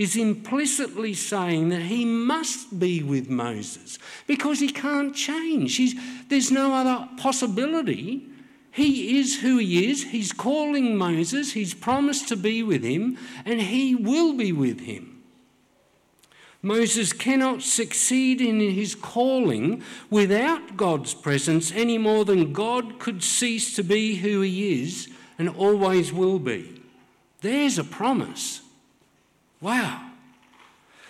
is 0.00 0.16
implicitly 0.16 1.12
saying 1.12 1.68
that 1.68 1.82
he 1.82 2.06
must 2.06 2.78
be 2.78 3.02
with 3.02 3.28
Moses 3.28 3.98
because 4.26 4.58
he 4.58 4.70
can't 4.70 5.14
change. 5.14 5.76
He's, 5.76 5.94
there's 6.30 6.50
no 6.50 6.72
other 6.72 7.06
possibility. 7.18 8.26
He 8.70 9.18
is 9.18 9.42
who 9.42 9.58
he 9.58 9.90
is. 9.90 10.04
He's 10.04 10.32
calling 10.32 10.96
Moses, 10.96 11.52
he's 11.52 11.74
promised 11.74 12.28
to 12.28 12.36
be 12.36 12.62
with 12.62 12.82
him, 12.82 13.18
and 13.44 13.60
he 13.60 13.94
will 13.94 14.32
be 14.32 14.52
with 14.52 14.80
him. 14.80 15.22
Moses 16.62 17.12
cannot 17.12 17.60
succeed 17.60 18.40
in 18.40 18.58
his 18.58 18.94
calling 18.94 19.82
without 20.08 20.78
God's 20.78 21.12
presence 21.12 21.72
any 21.72 21.98
more 21.98 22.24
than 22.24 22.54
God 22.54 22.98
could 22.98 23.22
cease 23.22 23.76
to 23.76 23.82
be 23.82 24.14
who 24.14 24.40
he 24.40 24.82
is 24.82 25.10
and 25.38 25.50
always 25.50 26.10
will 26.10 26.38
be. 26.38 26.80
There's 27.42 27.76
a 27.76 27.84
promise. 27.84 28.62
Wow. 29.60 30.10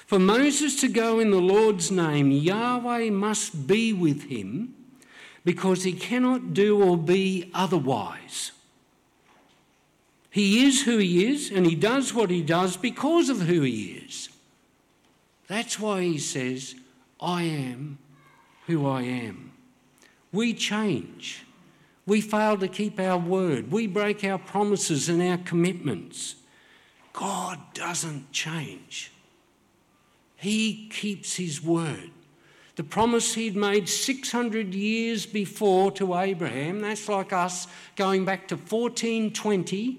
For 0.07 0.19
Moses 0.19 0.81
to 0.81 0.89
go 0.89 1.21
in 1.21 1.31
the 1.31 1.41
Lord's 1.41 1.91
name, 1.91 2.33
Yahweh 2.33 3.11
must 3.11 3.67
be 3.67 3.93
with 3.93 4.25
him 4.25 4.75
because 5.45 5.85
he 5.85 5.93
cannot 5.93 6.53
do 6.53 6.83
or 6.83 6.97
be 6.97 7.51
otherwise. 7.55 8.53
He 10.31 10.65
is 10.65 10.83
who 10.83 10.99
he 10.99 11.27
is 11.27 11.51
and 11.51 11.67
he 11.67 11.75
does 11.75 12.13
what 12.15 12.31
he 12.31 12.43
does 12.43 12.77
because 12.77 13.29
of 13.29 13.43
who 13.43 13.63
he 13.63 14.03
is. 14.07 14.29
That's 15.49 15.79
why 15.79 16.03
he 16.03 16.19
says, 16.19 16.75
I 17.21 17.43
am 17.43 17.99
who 18.67 18.87
I 18.87 19.03
am. 19.03 19.53
We 20.33 20.55
change. 20.55 21.45
We 22.07 22.21
fail 22.21 22.57
to 22.59 22.69
keep 22.69 22.99
our 23.01 23.19
word. 23.19 23.73
We 23.73 23.87
break 23.87 24.25
our 24.25 24.39
promises 24.39 25.09
and 25.09 25.21
our 25.21 25.39
commitments. 25.39 26.37
God 27.13 27.59
doesn't 27.75 28.33
change. 28.33 29.13
He 30.37 30.89
keeps 30.89 31.37
his 31.37 31.63
word. 31.63 32.11
The 32.77 32.85
promise 32.85 33.35
he'd 33.35 33.57
made 33.57 33.89
600 33.89 34.75
years 34.75 35.27
before 35.27 35.91
to 35.93 36.17
Abraham, 36.17 36.81
that's 36.81 37.09
like 37.09 37.33
us 37.33 37.67
going 37.97 38.25
back 38.25 38.49
to 38.49 38.57
1420, 38.57 39.99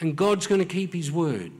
and 0.00 0.16
God's 0.16 0.46
going 0.46 0.60
to 0.60 0.64
keep 0.64 0.94
his 0.94 1.12
word. 1.12 1.52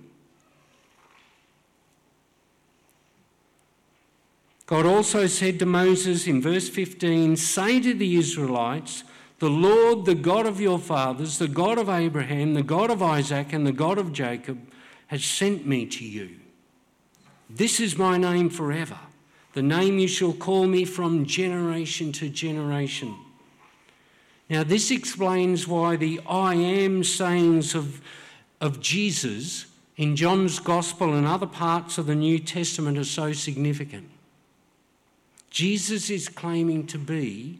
God 4.66 4.86
also 4.86 5.26
said 5.26 5.58
to 5.58 5.66
Moses 5.66 6.26
in 6.26 6.40
verse 6.40 6.70
15 6.70 7.36
Say 7.36 7.80
to 7.80 7.92
the 7.92 8.16
Israelites, 8.16 9.04
the 9.42 9.50
Lord, 9.50 10.04
the 10.04 10.14
God 10.14 10.46
of 10.46 10.60
your 10.60 10.78
fathers, 10.78 11.38
the 11.38 11.48
God 11.48 11.76
of 11.76 11.88
Abraham, 11.88 12.54
the 12.54 12.62
God 12.62 12.92
of 12.92 13.02
Isaac, 13.02 13.52
and 13.52 13.66
the 13.66 13.72
God 13.72 13.98
of 13.98 14.12
Jacob, 14.12 14.70
has 15.08 15.24
sent 15.24 15.66
me 15.66 15.84
to 15.84 16.04
you. 16.04 16.36
This 17.50 17.80
is 17.80 17.98
my 17.98 18.16
name 18.16 18.50
forever, 18.50 19.00
the 19.54 19.62
name 19.62 19.98
you 19.98 20.06
shall 20.06 20.32
call 20.32 20.68
me 20.68 20.84
from 20.84 21.26
generation 21.26 22.12
to 22.12 22.28
generation. 22.28 23.16
Now, 24.48 24.62
this 24.62 24.92
explains 24.92 25.66
why 25.66 25.96
the 25.96 26.20
I 26.24 26.54
am 26.54 27.02
sayings 27.02 27.74
of, 27.74 28.00
of 28.60 28.78
Jesus 28.78 29.66
in 29.96 30.14
John's 30.14 30.60
Gospel 30.60 31.14
and 31.14 31.26
other 31.26 31.48
parts 31.48 31.98
of 31.98 32.06
the 32.06 32.14
New 32.14 32.38
Testament 32.38 32.96
are 32.96 33.02
so 33.02 33.32
significant. 33.32 34.08
Jesus 35.50 36.10
is 36.10 36.28
claiming 36.28 36.86
to 36.86 36.96
be 36.96 37.58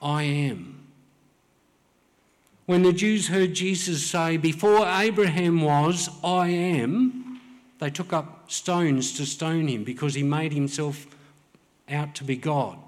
I 0.00 0.22
am. 0.22 0.81
When 2.66 2.82
the 2.82 2.92
Jews 2.92 3.28
heard 3.28 3.54
Jesus 3.54 4.06
say, 4.06 4.36
Before 4.36 4.86
Abraham 4.86 5.62
was, 5.62 6.08
I 6.22 6.48
am, 6.48 7.40
they 7.78 7.90
took 7.90 8.12
up 8.12 8.50
stones 8.50 9.12
to 9.14 9.26
stone 9.26 9.66
him 9.66 9.82
because 9.82 10.14
he 10.14 10.22
made 10.22 10.52
himself 10.52 11.06
out 11.88 12.14
to 12.16 12.24
be 12.24 12.36
God. 12.36 12.78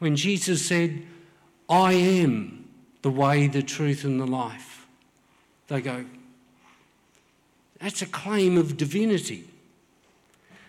When 0.00 0.16
Jesus 0.16 0.66
said, 0.66 1.02
I 1.68 1.92
am 1.92 2.68
the 3.02 3.10
way, 3.10 3.46
the 3.46 3.62
truth, 3.62 4.04
and 4.04 4.20
the 4.20 4.26
life, 4.26 4.86
they 5.68 5.80
go, 5.80 6.04
That's 7.80 8.02
a 8.02 8.06
claim 8.06 8.58
of 8.58 8.76
divinity. 8.76 9.48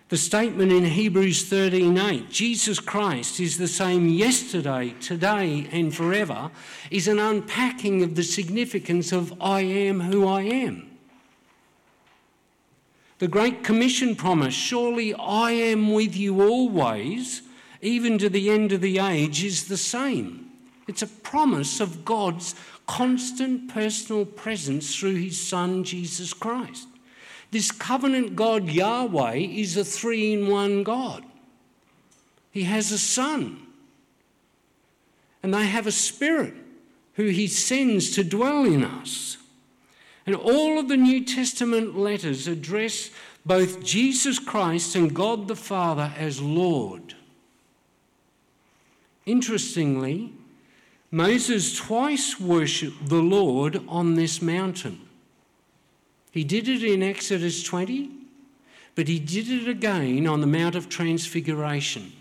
The 0.10 0.18
statement 0.18 0.72
in 0.72 0.86
Hebrews 0.86 1.46
13:8, 1.50 2.30
Jesus 2.30 2.80
Christ 2.80 3.40
is 3.40 3.58
the 3.58 3.68
same 3.68 4.08
yesterday, 4.08 4.94
today 5.02 5.68
and 5.72 5.94
forever, 5.94 6.52
is 6.92 7.08
an 7.08 7.18
unpacking 7.18 8.04
of 8.04 8.14
the 8.14 8.24
significance 8.24 9.12
of 9.12 9.34
I 9.42 9.62
am 9.62 10.02
who 10.02 10.28
I 10.28 10.44
am. 10.44 10.92
The 13.18 13.28
Great 13.28 13.64
Commission 13.64 14.16
promise, 14.16 14.54
surely 14.54 15.16
I 15.16 15.52
am 15.52 15.92
with 15.92 16.16
you 16.16 16.40
always, 16.40 17.42
even 17.82 18.20
to 18.20 18.30
the 18.30 18.52
end 18.52 18.74
of 18.74 18.82
the 18.82 19.00
age, 19.00 19.44
is 19.44 19.64
the 19.64 19.78
same. 19.78 20.52
It's 20.88 21.02
a 21.02 21.08
promise 21.08 21.80
of 21.80 22.06
God's 22.06 22.54
constant 22.86 23.70
personal 23.70 24.26
presence 24.26 24.96
through 24.96 25.16
his 25.16 25.42
Son, 25.42 25.84
Jesus 25.84 26.32
Christ. 26.32 26.90
This 27.52 27.72
covenant 27.72 28.36
God, 28.36 28.70
Yahweh, 28.70 29.36
is 29.36 29.78
a 29.78 29.86
three 29.86 30.34
in 30.34 30.48
one 30.48 30.84
God. 30.84 31.24
He 32.52 32.64
has 32.64 32.92
a 32.92 32.98
son, 32.98 33.68
and 35.44 35.54
they 35.54 35.66
have 35.68 35.88
a 35.88 35.92
spirit 35.92 36.54
who 37.14 37.28
he 37.28 37.48
sends 37.48 38.12
to 38.12 38.24
dwell 38.24 38.66
in 38.66 38.84
us. 38.84 39.38
And 40.26 40.36
all 40.36 40.80
of 40.80 40.88
the 40.88 40.98
New 40.98 41.24
Testament 41.24 41.98
letters 41.98 42.48
address 42.48 43.12
both 43.46 43.84
Jesus 43.84 44.40
Christ 44.40 44.96
and 44.96 45.14
God 45.14 45.48
the 45.48 45.56
Father 45.56 46.12
as 46.18 46.42
Lord. 46.42 47.16
Interestingly, 49.26 50.34
Moses 51.12 51.76
twice 51.76 52.40
worshipped 52.40 53.08
the 53.08 53.22
Lord 53.22 53.82
on 53.88 54.16
this 54.16 54.42
mountain. 54.42 55.05
He 56.36 56.44
did 56.44 56.68
it 56.68 56.84
in 56.84 57.02
Exodus 57.02 57.64
20, 57.64 58.12
but 58.94 59.08
he 59.08 59.20
did 59.20 59.50
it 59.50 59.70
again 59.70 60.28
on 60.28 60.42
the 60.42 60.48
Mount 60.48 60.76
of 60.76 60.90
Transfiguration. 60.90 62.12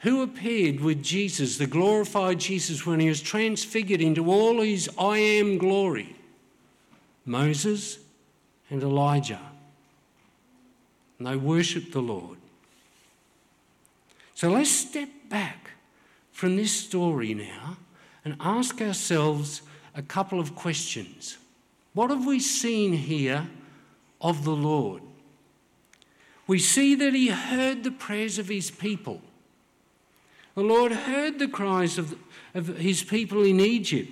Who 0.00 0.22
appeared 0.22 0.80
with 0.80 1.04
Jesus, 1.04 1.58
the 1.58 1.68
glorified 1.68 2.40
Jesus, 2.40 2.84
when 2.84 2.98
he 2.98 3.08
was 3.08 3.20
transfigured 3.20 4.00
into 4.00 4.28
all 4.28 4.60
his 4.60 4.90
I 4.98 5.18
am 5.18 5.56
glory? 5.56 6.16
Moses 7.24 8.00
and 8.68 8.82
Elijah. 8.82 9.38
And 11.20 11.28
they 11.28 11.36
worshipped 11.36 11.92
the 11.92 12.02
Lord. 12.02 12.38
So 14.34 14.50
let's 14.50 14.68
step 14.68 15.10
back 15.28 15.70
from 16.32 16.56
this 16.56 16.72
story 16.72 17.34
now 17.34 17.76
and 18.24 18.34
ask 18.40 18.82
ourselves 18.82 19.62
a 19.94 20.02
couple 20.02 20.40
of 20.40 20.56
questions. 20.56 21.38
What 21.94 22.10
have 22.10 22.26
we 22.26 22.40
seen 22.40 22.92
here 22.92 23.48
of 24.20 24.44
the 24.44 24.56
Lord? 24.56 25.02
We 26.46 26.58
see 26.58 26.94
that 26.94 27.14
he 27.14 27.28
heard 27.28 27.84
the 27.84 27.90
prayers 27.90 28.38
of 28.38 28.48
his 28.48 28.70
people. 28.70 29.20
The 30.54 30.62
Lord 30.62 30.92
heard 30.92 31.38
the 31.38 31.48
cries 31.48 31.98
of, 31.98 32.16
of 32.54 32.76
his 32.78 33.02
people 33.02 33.42
in 33.42 33.60
Egypt. 33.60 34.10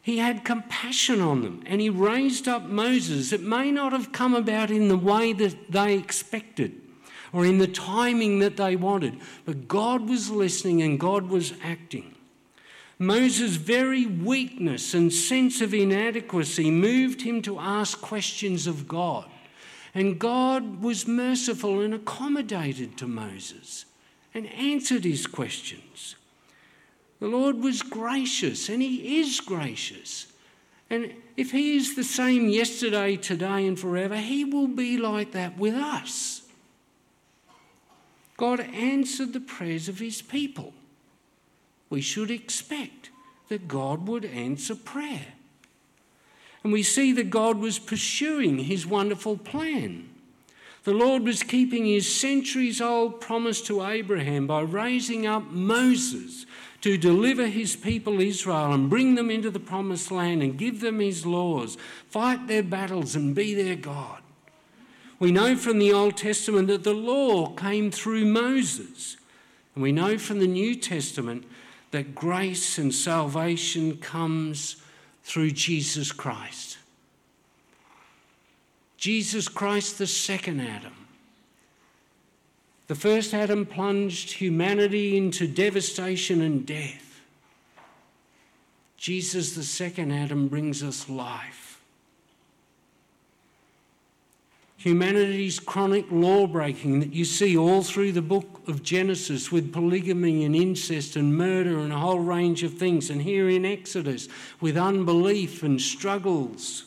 He 0.00 0.18
had 0.18 0.44
compassion 0.44 1.20
on 1.20 1.42
them 1.42 1.62
and 1.66 1.80
he 1.80 1.90
raised 1.90 2.48
up 2.48 2.64
Moses. 2.64 3.32
It 3.32 3.42
may 3.42 3.70
not 3.70 3.92
have 3.92 4.12
come 4.12 4.34
about 4.34 4.70
in 4.70 4.88
the 4.88 4.96
way 4.96 5.32
that 5.34 5.70
they 5.70 5.94
expected 5.94 6.80
or 7.32 7.44
in 7.44 7.58
the 7.58 7.66
timing 7.66 8.38
that 8.38 8.56
they 8.56 8.74
wanted, 8.74 9.18
but 9.44 9.68
God 9.68 10.08
was 10.08 10.30
listening 10.30 10.80
and 10.80 10.98
God 10.98 11.28
was 11.28 11.52
acting. 11.62 12.14
Moses' 12.98 13.56
very 13.56 14.06
weakness 14.06 14.92
and 14.92 15.12
sense 15.12 15.60
of 15.60 15.72
inadequacy 15.72 16.70
moved 16.70 17.22
him 17.22 17.42
to 17.42 17.58
ask 17.58 18.00
questions 18.00 18.66
of 18.66 18.88
God. 18.88 19.28
And 19.94 20.18
God 20.18 20.82
was 20.82 21.06
merciful 21.06 21.80
and 21.80 21.94
accommodated 21.94 22.96
to 22.98 23.06
Moses 23.06 23.84
and 24.34 24.46
answered 24.52 25.04
his 25.04 25.26
questions. 25.26 26.16
The 27.20 27.28
Lord 27.28 27.62
was 27.62 27.82
gracious, 27.82 28.68
and 28.68 28.80
He 28.80 29.20
is 29.20 29.40
gracious. 29.40 30.32
And 30.88 31.14
if 31.36 31.50
He 31.50 31.76
is 31.76 31.96
the 31.96 32.04
same 32.04 32.48
yesterday, 32.48 33.16
today, 33.16 33.66
and 33.66 33.78
forever, 33.78 34.16
He 34.16 34.44
will 34.44 34.68
be 34.68 34.96
like 34.96 35.32
that 35.32 35.58
with 35.58 35.74
us. 35.74 36.42
God 38.36 38.60
answered 38.60 39.32
the 39.32 39.40
prayers 39.40 39.88
of 39.88 39.98
His 39.98 40.22
people 40.22 40.72
we 41.90 42.00
should 42.00 42.30
expect 42.30 43.10
that 43.48 43.68
God 43.68 44.06
would 44.06 44.24
answer 44.24 44.74
prayer. 44.74 45.26
And 46.62 46.72
we 46.72 46.82
see 46.82 47.12
that 47.12 47.30
God 47.30 47.58
was 47.58 47.78
pursuing 47.78 48.58
his 48.58 48.86
wonderful 48.86 49.36
plan. 49.36 50.08
The 50.84 50.92
Lord 50.92 51.24
was 51.24 51.42
keeping 51.42 51.86
his 51.86 52.12
centuries 52.12 52.80
old 52.80 53.20
promise 53.20 53.60
to 53.62 53.84
Abraham 53.84 54.46
by 54.46 54.60
raising 54.60 55.26
up 55.26 55.50
Moses 55.50 56.46
to 56.80 56.96
deliver 56.96 57.46
his 57.46 57.74
people 57.76 58.20
Israel 58.20 58.72
and 58.72 58.88
bring 58.88 59.14
them 59.14 59.30
into 59.30 59.50
the 59.50 59.60
promised 59.60 60.10
land 60.10 60.42
and 60.42 60.58
give 60.58 60.80
them 60.80 61.00
his 61.00 61.26
laws, 61.26 61.76
fight 62.08 62.46
their 62.46 62.62
battles 62.62 63.16
and 63.16 63.34
be 63.34 63.54
their 63.54 63.76
God. 63.76 64.22
We 65.18 65.32
know 65.32 65.56
from 65.56 65.78
the 65.78 65.92
Old 65.92 66.16
Testament 66.16 66.68
that 66.68 66.84
the 66.84 66.94
law 66.94 67.48
came 67.54 67.90
through 67.90 68.24
Moses. 68.24 69.16
And 69.74 69.82
we 69.82 69.92
know 69.92 70.16
from 70.16 70.38
the 70.38 70.46
New 70.46 70.76
Testament 70.76 71.44
that 71.90 72.14
grace 72.14 72.78
and 72.78 72.94
salvation 72.94 73.96
comes 73.98 74.76
through 75.22 75.50
Jesus 75.50 76.12
Christ. 76.12 76.78
Jesus 78.96 79.48
Christ, 79.48 79.98
the 79.98 80.06
second 80.06 80.60
Adam. 80.60 81.06
The 82.88 82.94
first 82.94 83.34
Adam 83.34 83.66
plunged 83.66 84.32
humanity 84.32 85.16
into 85.16 85.46
devastation 85.46 86.40
and 86.40 86.66
death. 86.66 87.20
Jesus, 88.96 89.54
the 89.54 89.62
second 89.62 90.10
Adam, 90.10 90.48
brings 90.48 90.82
us 90.82 91.08
life. 91.08 91.67
Humanity's 94.78 95.58
chronic 95.58 96.06
law 96.08 96.46
breaking 96.46 97.00
that 97.00 97.12
you 97.12 97.24
see 97.24 97.56
all 97.58 97.82
through 97.82 98.12
the 98.12 98.22
book 98.22 98.62
of 98.68 98.82
Genesis 98.82 99.50
with 99.50 99.72
polygamy 99.72 100.44
and 100.44 100.54
incest 100.54 101.16
and 101.16 101.36
murder 101.36 101.80
and 101.80 101.92
a 101.92 101.98
whole 101.98 102.20
range 102.20 102.62
of 102.62 102.74
things, 102.74 103.10
and 103.10 103.20
here 103.20 103.48
in 103.48 103.66
Exodus 103.66 104.28
with 104.60 104.76
unbelief 104.76 105.64
and 105.64 105.80
struggles. 105.80 106.84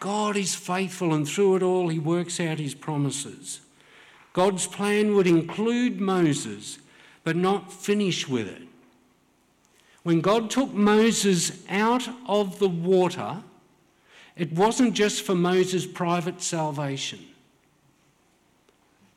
God 0.00 0.36
is 0.36 0.54
faithful, 0.54 1.14
and 1.14 1.26
through 1.26 1.56
it 1.56 1.62
all, 1.62 1.88
He 1.88 1.98
works 1.98 2.38
out 2.38 2.58
His 2.58 2.74
promises. 2.74 3.60
God's 4.34 4.66
plan 4.66 5.14
would 5.14 5.26
include 5.26 5.98
Moses, 5.98 6.78
but 7.24 7.36
not 7.36 7.72
finish 7.72 8.28
with 8.28 8.46
it. 8.46 8.62
When 10.02 10.20
God 10.20 10.50
took 10.50 10.74
Moses 10.74 11.66
out 11.70 12.06
of 12.26 12.58
the 12.58 12.68
water, 12.68 13.42
it 14.38 14.52
wasn't 14.52 14.94
just 14.94 15.22
for 15.22 15.34
Moses' 15.34 15.84
private 15.84 16.40
salvation, 16.40 17.18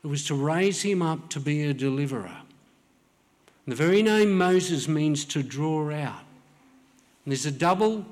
it 0.04 0.08
was 0.08 0.26
to 0.26 0.34
raise 0.34 0.82
him 0.82 1.00
up 1.00 1.28
to 1.30 1.40
be 1.40 1.64
a 1.64 1.72
deliverer. 1.72 2.36
The 3.68 3.76
very 3.76 4.02
name 4.02 4.36
Moses 4.36 4.88
means 4.88 5.24
to 5.26 5.44
draw 5.44 5.92
out. 5.92 6.24
And 7.24 7.30
there's 7.30 7.46
a 7.46 7.52
double 7.52 8.04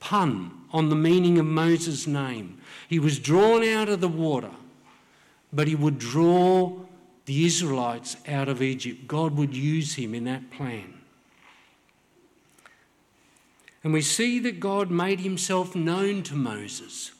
pun 0.00 0.50
on 0.72 0.88
the 0.88 0.96
meaning 0.96 1.38
of 1.38 1.46
Moses' 1.46 2.08
name. 2.08 2.60
He 2.88 2.98
was 2.98 3.20
drawn 3.20 3.62
out 3.62 3.88
of 3.88 4.00
the 4.00 4.08
water, 4.08 4.50
but 5.52 5.68
he 5.68 5.76
would 5.76 6.00
draw 6.00 6.76
the 7.26 7.44
Israelites 7.44 8.16
out 8.26 8.48
of 8.48 8.60
Egypt. 8.60 9.06
God 9.06 9.36
would 9.36 9.54
use 9.54 9.94
him 9.94 10.14
in 10.14 10.24
that 10.24 10.50
plan. 10.50 10.97
And 13.84 13.92
we 13.92 14.02
see 14.02 14.38
that 14.40 14.60
God 14.60 14.90
made 14.90 15.20
himself 15.20 15.74
known 15.74 16.22
to 16.24 16.34
Moses. 16.34 17.12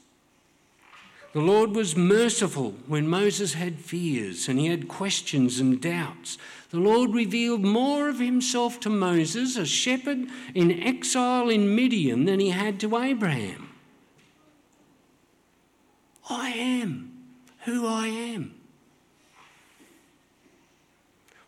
The 1.32 1.40
Lord 1.40 1.76
was 1.76 1.94
merciful 1.94 2.74
when 2.86 3.06
Moses 3.06 3.54
had 3.54 3.78
fears 3.78 4.48
and 4.48 4.58
he 4.58 4.66
had 4.66 4.88
questions 4.88 5.60
and 5.60 5.80
doubts. 5.80 6.38
The 6.70 6.80
Lord 6.80 7.14
revealed 7.14 7.62
more 7.62 8.08
of 8.08 8.18
himself 8.18 8.80
to 8.80 8.90
Moses, 8.90 9.56
a 9.56 9.66
shepherd 9.66 10.26
in 10.54 10.82
exile 10.82 11.48
in 11.48 11.74
Midian, 11.74 12.24
than 12.24 12.40
he 12.40 12.50
had 12.50 12.80
to 12.80 12.98
Abraham. 12.98 13.68
I 16.28 16.50
am 16.50 17.12
who 17.60 17.86
I 17.86 18.08
am. 18.08 18.57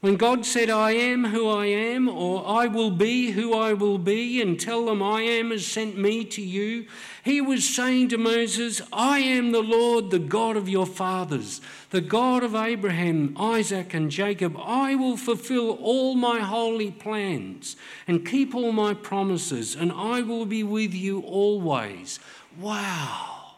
When 0.00 0.16
God 0.16 0.46
said, 0.46 0.70
I 0.70 0.92
am 0.92 1.26
who 1.26 1.46
I 1.46 1.66
am, 1.66 2.08
or 2.08 2.42
I 2.48 2.66
will 2.68 2.90
be 2.90 3.32
who 3.32 3.52
I 3.52 3.74
will 3.74 3.98
be, 3.98 4.40
and 4.40 4.58
tell 4.58 4.86
them 4.86 5.02
I 5.02 5.20
am 5.20 5.50
has 5.50 5.66
sent 5.66 5.98
me 5.98 6.24
to 6.24 6.40
you, 6.40 6.86
he 7.22 7.42
was 7.42 7.68
saying 7.68 8.08
to 8.08 8.16
Moses, 8.16 8.80
I 8.94 9.18
am 9.18 9.52
the 9.52 9.62
Lord, 9.62 10.10
the 10.10 10.18
God 10.18 10.56
of 10.56 10.70
your 10.70 10.86
fathers, 10.86 11.60
the 11.90 12.00
God 12.00 12.42
of 12.42 12.54
Abraham, 12.54 13.36
Isaac, 13.38 13.92
and 13.92 14.10
Jacob. 14.10 14.56
I 14.58 14.94
will 14.94 15.18
fulfill 15.18 15.72
all 15.72 16.14
my 16.14 16.40
holy 16.40 16.90
plans 16.90 17.76
and 18.08 18.26
keep 18.26 18.54
all 18.54 18.72
my 18.72 18.94
promises, 18.94 19.76
and 19.76 19.92
I 19.92 20.22
will 20.22 20.46
be 20.46 20.62
with 20.62 20.94
you 20.94 21.20
always. 21.20 22.18
Wow. 22.58 23.56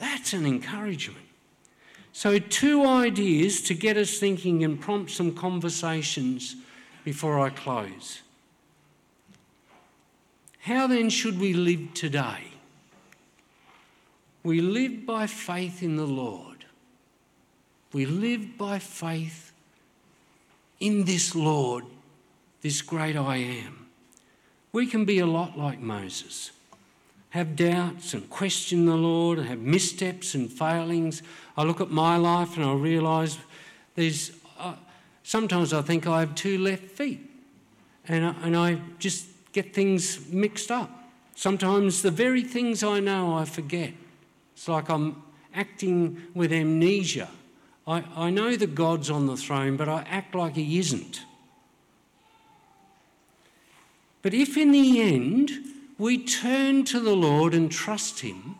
That's 0.00 0.32
an 0.32 0.46
encouragement. 0.46 1.29
So, 2.12 2.38
two 2.38 2.84
ideas 2.86 3.62
to 3.62 3.74
get 3.74 3.96
us 3.96 4.18
thinking 4.18 4.64
and 4.64 4.80
prompt 4.80 5.10
some 5.10 5.34
conversations 5.34 6.56
before 7.04 7.40
I 7.40 7.50
close. 7.50 8.20
How 10.60 10.86
then 10.86 11.08
should 11.08 11.38
we 11.38 11.54
live 11.54 11.94
today? 11.94 12.52
We 14.42 14.60
live 14.60 15.06
by 15.06 15.26
faith 15.26 15.82
in 15.82 15.96
the 15.96 16.06
Lord. 16.06 16.64
We 17.92 18.06
live 18.06 18.56
by 18.58 18.78
faith 18.78 19.52
in 20.78 21.04
this 21.04 21.34
Lord, 21.34 21.84
this 22.62 22.82
great 22.82 23.16
I 23.16 23.36
am. 23.36 23.86
We 24.72 24.86
can 24.86 25.04
be 25.04 25.18
a 25.18 25.26
lot 25.26 25.58
like 25.58 25.80
Moses 25.80 26.52
have 27.30 27.56
doubts 27.56 28.12
and 28.12 28.28
question 28.28 28.86
the 28.86 28.96
Lord 28.96 29.38
and 29.38 29.48
have 29.48 29.60
missteps 29.60 30.34
and 30.34 30.50
failings. 30.50 31.22
I 31.56 31.62
look 31.62 31.80
at 31.80 31.90
my 31.90 32.16
life 32.16 32.56
and 32.56 32.64
I 32.64 32.72
realise 32.74 33.38
there's 33.94 34.32
uh, 34.58 34.74
sometimes 35.22 35.72
I 35.72 35.82
think 35.82 36.06
I 36.06 36.20
have 36.20 36.34
two 36.34 36.58
left 36.58 36.84
feet 36.84 37.20
and 38.08 38.26
I, 38.26 38.34
and 38.42 38.56
I 38.56 38.80
just 38.98 39.26
get 39.52 39.72
things 39.72 40.28
mixed 40.28 40.70
up. 40.70 40.90
Sometimes 41.36 42.02
the 42.02 42.10
very 42.10 42.42
things 42.42 42.82
I 42.82 43.00
know 43.00 43.34
I 43.34 43.44
forget. 43.44 43.92
It's 44.54 44.68
like 44.68 44.88
I'm 44.88 45.22
acting 45.54 46.22
with 46.34 46.52
amnesia. 46.52 47.28
I, 47.86 48.04
I 48.14 48.30
know 48.30 48.56
that 48.56 48.74
God's 48.74 49.08
on 49.08 49.26
the 49.26 49.36
throne, 49.36 49.76
but 49.76 49.88
I 49.88 50.04
act 50.10 50.34
like 50.34 50.54
He 50.54 50.78
isn't. 50.78 51.22
But 54.22 54.34
if 54.34 54.56
in 54.56 54.72
the 54.72 55.00
end 55.00 55.50
we 56.00 56.24
turn 56.24 56.84
to 56.86 56.98
the 56.98 57.14
Lord 57.14 57.54
and 57.54 57.70
trust 57.70 58.20
Him, 58.20 58.56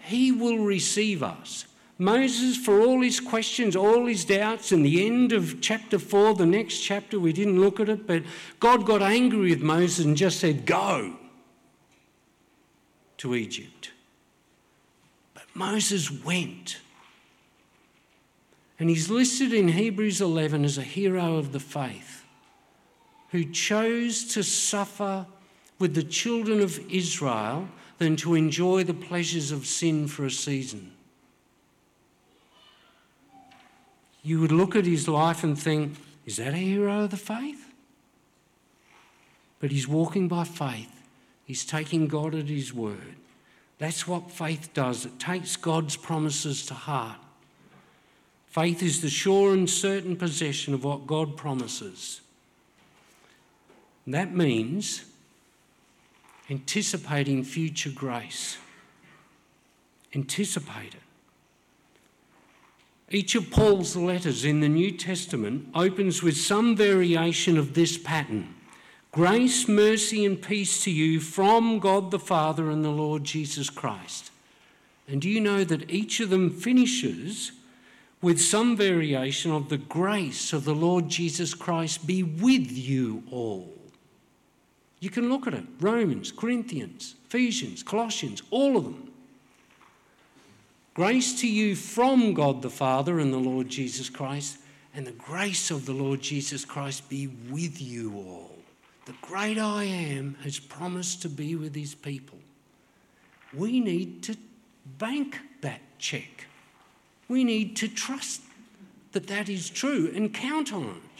He 0.00 0.32
will 0.32 0.58
receive 0.58 1.22
us. 1.22 1.66
Moses, 1.98 2.56
for 2.56 2.80
all 2.80 3.00
his 3.00 3.20
questions, 3.20 3.76
all 3.76 4.06
his 4.06 4.24
doubts, 4.24 4.72
in 4.72 4.82
the 4.82 5.06
end 5.06 5.32
of 5.32 5.60
chapter 5.60 6.00
4, 6.00 6.34
the 6.34 6.46
next 6.46 6.80
chapter, 6.80 7.20
we 7.20 7.32
didn't 7.32 7.60
look 7.60 7.78
at 7.78 7.88
it, 7.88 8.08
but 8.08 8.24
God 8.58 8.84
got 8.84 9.02
angry 9.02 9.50
with 9.50 9.62
Moses 9.62 10.04
and 10.04 10.16
just 10.16 10.40
said, 10.40 10.66
Go 10.66 11.16
to 13.18 13.36
Egypt. 13.36 13.92
But 15.32 15.44
Moses 15.54 16.10
went. 16.10 16.80
And 18.80 18.90
he's 18.90 19.08
listed 19.08 19.52
in 19.52 19.68
Hebrews 19.68 20.20
11 20.20 20.64
as 20.64 20.78
a 20.78 20.82
hero 20.82 21.36
of 21.36 21.52
the 21.52 21.60
faith 21.60 22.24
who 23.28 23.44
chose 23.44 24.24
to 24.34 24.42
suffer 24.42 25.26
with 25.82 25.96
the 25.96 26.02
children 26.04 26.60
of 26.60 26.78
Israel 26.92 27.68
than 27.98 28.14
to 28.14 28.36
enjoy 28.36 28.84
the 28.84 28.94
pleasures 28.94 29.50
of 29.50 29.66
sin 29.66 30.06
for 30.06 30.24
a 30.24 30.30
season. 30.30 30.92
You 34.22 34.38
would 34.38 34.52
look 34.52 34.76
at 34.76 34.86
his 34.86 35.08
life 35.08 35.42
and 35.42 35.58
think, 35.58 35.96
is 36.24 36.36
that 36.36 36.54
a 36.54 36.56
hero 36.56 37.02
of 37.02 37.10
the 37.10 37.16
faith? 37.16 37.74
But 39.58 39.72
he's 39.72 39.88
walking 39.88 40.28
by 40.28 40.44
faith. 40.44 41.02
He's 41.44 41.64
taking 41.64 42.06
God 42.06 42.36
at 42.36 42.46
his 42.46 42.72
word. 42.72 43.16
That's 43.78 44.06
what 44.06 44.30
faith 44.30 44.72
does. 44.72 45.04
It 45.04 45.18
takes 45.18 45.56
God's 45.56 45.96
promises 45.96 46.64
to 46.66 46.74
heart. 46.74 47.18
Faith 48.46 48.84
is 48.84 49.00
the 49.00 49.10
sure 49.10 49.52
and 49.52 49.68
certain 49.68 50.14
possession 50.14 50.74
of 50.74 50.84
what 50.84 51.08
God 51.08 51.36
promises. 51.36 52.20
And 54.06 54.14
that 54.14 54.32
means 54.32 55.06
anticipating 56.50 57.44
future 57.44 57.90
grace. 57.90 58.58
Anticipate 60.14 60.94
it. 60.94 61.00
Each 63.10 63.34
of 63.34 63.50
Paul's 63.50 63.94
letters 63.94 64.44
in 64.44 64.60
the 64.60 64.68
New 64.68 64.90
Testament 64.90 65.68
opens 65.74 66.22
with 66.22 66.36
some 66.36 66.74
variation 66.74 67.58
of 67.58 67.74
this 67.74 67.98
pattern 67.98 68.54
grace, 69.10 69.68
mercy, 69.68 70.24
and 70.24 70.40
peace 70.40 70.82
to 70.84 70.90
you 70.90 71.20
from 71.20 71.78
God 71.78 72.10
the 72.10 72.18
Father 72.18 72.70
and 72.70 72.82
the 72.82 72.88
Lord 72.88 73.24
Jesus 73.24 73.68
Christ. 73.68 74.30
And 75.06 75.20
do 75.20 75.28
you 75.28 75.40
know 75.40 75.64
that 75.64 75.90
each 75.90 76.20
of 76.20 76.30
them 76.30 76.48
finishes 76.48 77.52
with 78.22 78.40
some 78.40 78.74
variation 78.76 79.52
of 79.52 79.68
the 79.68 79.76
grace 79.76 80.54
of 80.54 80.64
the 80.64 80.74
Lord 80.74 81.10
Jesus 81.10 81.52
Christ 81.52 82.06
be 82.06 82.22
with 82.22 82.72
you 82.72 83.22
all? 83.30 83.81
You 85.02 85.10
can 85.10 85.28
look 85.28 85.48
at 85.48 85.54
it 85.54 85.64
Romans, 85.80 86.30
Corinthians, 86.30 87.16
Ephesians, 87.26 87.82
Colossians, 87.82 88.40
all 88.52 88.76
of 88.76 88.84
them. 88.84 89.10
Grace 90.94 91.40
to 91.40 91.48
you 91.48 91.74
from 91.74 92.34
God 92.34 92.62
the 92.62 92.70
Father 92.70 93.18
and 93.18 93.32
the 93.32 93.38
Lord 93.38 93.68
Jesus 93.68 94.08
Christ, 94.08 94.58
and 94.94 95.04
the 95.04 95.10
grace 95.10 95.72
of 95.72 95.86
the 95.86 95.92
Lord 95.92 96.20
Jesus 96.20 96.64
Christ 96.64 97.08
be 97.08 97.26
with 97.50 97.82
you 97.82 98.14
all. 98.14 98.56
The 99.06 99.16
great 99.22 99.58
I 99.58 99.82
am 99.82 100.36
has 100.44 100.60
promised 100.60 101.20
to 101.22 101.28
be 101.28 101.56
with 101.56 101.74
his 101.74 101.96
people. 101.96 102.38
We 103.52 103.80
need 103.80 104.22
to 104.22 104.36
bank 104.98 105.36
that 105.62 105.80
check. 105.98 106.46
We 107.26 107.42
need 107.42 107.74
to 107.78 107.88
trust 107.88 108.42
that 109.10 109.26
that 109.26 109.48
is 109.48 109.68
true 109.68 110.12
and 110.14 110.32
count 110.32 110.72
on 110.72 110.84
it. 110.84 111.11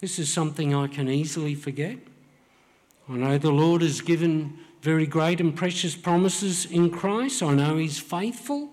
This 0.00 0.18
is 0.18 0.32
something 0.32 0.74
I 0.74 0.86
can 0.86 1.08
easily 1.08 1.54
forget. 1.54 1.98
I 3.08 3.14
know 3.14 3.38
the 3.38 3.50
Lord 3.50 3.82
has 3.82 4.00
given 4.00 4.58
very 4.80 5.06
great 5.06 5.40
and 5.40 5.56
precious 5.56 5.96
promises 5.96 6.66
in 6.66 6.90
Christ. 6.90 7.42
I 7.42 7.54
know 7.54 7.76
He's 7.76 7.98
faithful. 7.98 8.70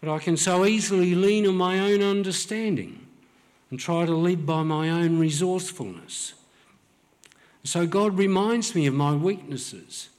But 0.00 0.12
I 0.12 0.18
can 0.18 0.36
so 0.36 0.64
easily 0.64 1.14
lean 1.14 1.46
on 1.46 1.56
my 1.56 1.80
own 1.80 2.02
understanding 2.02 3.06
and 3.70 3.80
try 3.80 4.04
to 4.04 4.14
live 4.14 4.46
by 4.46 4.62
my 4.62 4.90
own 4.90 5.18
resourcefulness. 5.18 6.34
So 7.64 7.86
God 7.86 8.16
reminds 8.16 8.76
me 8.76 8.86
of 8.86 8.94
my 8.94 9.12
weaknesses 9.12 10.10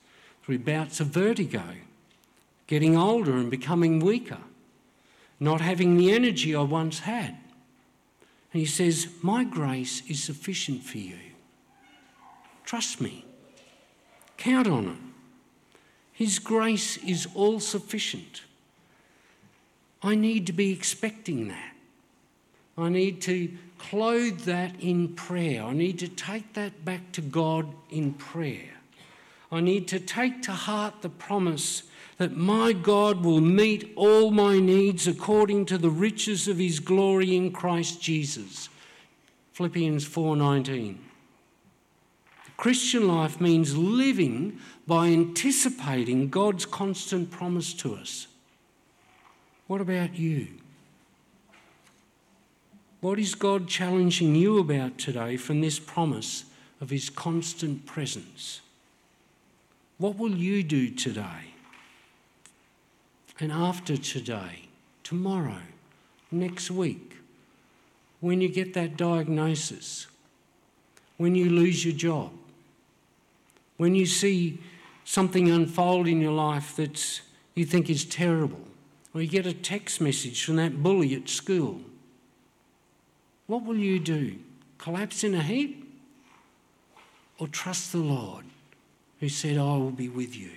through 0.43 0.59
bouts 0.59 0.99
of 0.99 1.07
vertigo, 1.07 1.64
getting 2.66 2.97
older 2.97 3.38
and 3.38 3.49
becoming 3.49 4.01
weaker, 4.01 4.39
not 5.39 5.62
having 5.62 5.95
the 5.95 6.12
energy 6.12 6.53
I 6.53 6.64
once 6.64 6.99
had. 6.99 7.38
And 8.54 8.60
he 8.60 8.66
says, 8.66 9.08
My 9.22 9.43
grace 9.43 10.02
is 10.10 10.24
sufficient 10.24 10.84
for 10.84 10.98
you. 10.98 11.18
Trust 12.66 13.02
me. 13.02 13.26
Count 14.38 14.68
on 14.68 14.88
it. 14.88 14.98
His 16.14 16.39
grace 16.39 16.98
is 16.98 17.28
all 17.36 17.60
sufficient. 17.60 18.41
I 20.02 20.16
need 20.16 20.48
to 20.48 20.54
be 20.54 20.72
expecting 20.72 21.48
that. 21.48 21.74
I 22.78 22.89
need 22.89 23.22
to 23.24 23.52
clothe 23.78 24.41
that 24.41 24.74
in 24.80 25.10
prayer. 25.10 25.64
I 25.64 25.74
need 25.74 26.00
to 26.00 26.08
take 26.08 26.54
that 26.54 26.86
back 26.86 27.12
to 27.14 27.22
God 27.22 27.74
in 27.89 28.14
prayer. 28.14 28.70
I 29.52 29.62
need 29.62 29.88
to 29.89 30.00
take 30.00 30.41
to 30.43 30.52
heart 30.52 31.02
the 31.02 31.10
promise 31.10 31.84
that 32.18 32.36
my 32.36 32.74
God 32.74 33.24
will 33.24 33.41
meet 33.41 33.93
all 33.95 34.32
my 34.32 34.59
needs 34.59 35.07
according 35.07 35.65
to 35.68 35.78
the 35.78 35.89
riches 35.89 36.47
of 36.47 36.57
his 36.57 36.80
glory 36.80 37.36
in 37.36 37.51
Christ 37.51 38.01
Jesus. 38.01 38.70
Philippians 39.53 40.05
4:19. 40.05 40.99
The 42.45 42.51
Christian 42.57 43.07
life 43.07 43.39
means 43.39 43.78
living 43.78 44.59
by 44.88 45.09
anticipating 45.09 46.30
God's 46.30 46.65
constant 46.65 47.30
promise 47.30 47.74
to 47.76 47.93
us. 47.95 48.28
What 49.68 49.82
about 49.82 50.18
you? 50.18 50.47
What 52.99 53.20
is 53.20 53.36
God 53.36 53.68
challenging 53.68 54.34
you 54.34 54.57
about 54.57 54.97
today 54.97 55.38
from 55.38 55.61
this 55.61 55.78
promise 55.78 56.45
of 56.82 56.89
His 56.89 57.11
constant 57.11 57.86
presence? 57.86 58.61
What 59.99 60.18
will 60.18 60.36
you 60.36 60.63
do 60.63 60.89
today? 60.89 61.53
And 63.40 63.52
after 63.52 63.98
today, 63.98 64.68
tomorrow, 65.04 65.62
next 66.32 66.72
week, 66.72 67.18
when 68.20 68.42
you 68.42 68.50
get 68.50 68.74
that 68.74 68.98
diagnosis, 68.98 70.08
when 71.18 71.36
you 71.36 71.50
lose 71.50 71.86
your 71.86 71.96
job, 71.96 72.32
when 73.78 73.94
you 73.94 74.08
see 74.08 74.60
something 75.06 75.50
unfold 75.50 76.08
in 76.08 76.20
your 76.20 76.32
life 76.32 76.76
that 76.78 77.22
you 77.54 77.64
think 77.64 77.90
is 77.90 78.06
terrible, 78.06 78.62
or 79.14 79.22
you 79.22 79.28
get 79.28 79.46
a 79.46 79.54
text 79.54 80.02
message 80.02 80.44
from 80.44 80.56
that 80.56 80.82
bully 80.82 81.14
at 81.14 81.30
school, 81.30 81.82
what 83.46 83.64
will 83.64 83.78
you 83.78 84.00
do? 84.00 84.36
Collapse 84.78 85.24
in 85.24 85.34
a 85.36 85.42
heap? 85.42 85.84
Or 87.40 87.48
trust 87.48 87.92
the 87.92 88.00
Lord 88.00 88.46
who 89.20 89.30
said, 89.30 89.58
I 89.58 89.78
will 89.78 89.92
be 89.92 90.10
with 90.10 90.36
you? 90.36 90.52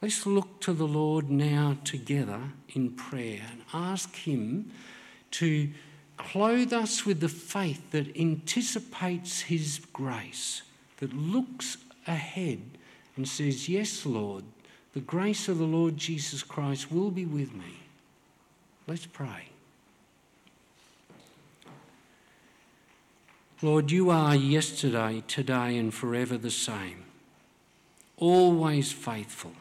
Let's 0.00 0.26
look 0.26 0.60
to 0.60 0.72
the 0.72 0.86
Lord 0.86 1.28
now 1.28 1.76
together 1.82 2.40
in 2.68 2.90
prayer 2.90 3.42
and 3.50 3.62
ask 3.74 4.14
Him 4.14 4.70
to 5.32 5.70
clothe 6.16 6.72
us 6.72 7.04
with 7.04 7.18
the 7.20 7.28
faith 7.28 7.90
that 7.90 8.16
anticipates 8.16 9.42
His 9.42 9.80
grace, 9.92 10.62
that 10.98 11.12
looks 11.12 11.78
ahead 12.06 12.60
and 13.16 13.28
says, 13.28 13.68
Yes, 13.68 14.06
Lord, 14.06 14.44
the 14.94 15.00
grace 15.00 15.48
of 15.48 15.58
the 15.58 15.64
Lord 15.64 15.96
Jesus 15.96 16.44
Christ 16.44 16.92
will 16.92 17.10
be 17.10 17.24
with 17.24 17.52
me. 17.52 17.80
Let's 18.86 19.06
pray. 19.06 19.48
Lord, 23.60 23.90
you 23.90 24.10
are 24.10 24.36
yesterday, 24.36 25.24
today, 25.26 25.76
and 25.76 25.92
forever 25.92 26.38
the 26.38 26.52
same, 26.52 27.04
always 28.16 28.92
faithful 28.92 29.52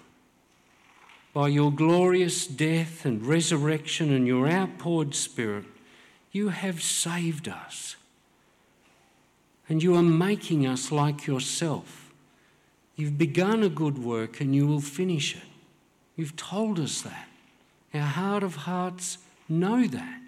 by 1.33 1.47
your 1.49 1.71
glorious 1.71 2.47
death 2.47 3.05
and 3.05 3.25
resurrection 3.25 4.13
and 4.13 4.25
your 4.25 4.47
outpoured 4.47 5.13
Spirit, 5.13 5.65
you 6.31 6.49
have 6.49 6.81
saved 6.81 7.47
us. 7.47 7.95
And 9.69 9.83
you 9.83 9.95
are 9.95 10.03
making 10.03 10.65
us 10.65 10.91
like 10.91 11.27
yourself. 11.27 12.11
You've 12.95 13.17
begun 13.17 13.63
a 13.63 13.69
good 13.69 13.97
work 13.97 14.39
and 14.39 14.55
you 14.55 14.65
will 14.65 14.81
finish 14.81 15.35
it. 15.35 15.43
You've 16.15 16.35
told 16.35 16.79
us 16.79 17.01
that. 17.03 17.27
Our 17.93 18.01
heart 18.01 18.43
of 18.43 18.55
hearts 18.55 19.19
know 19.47 19.85
that. 19.87 20.21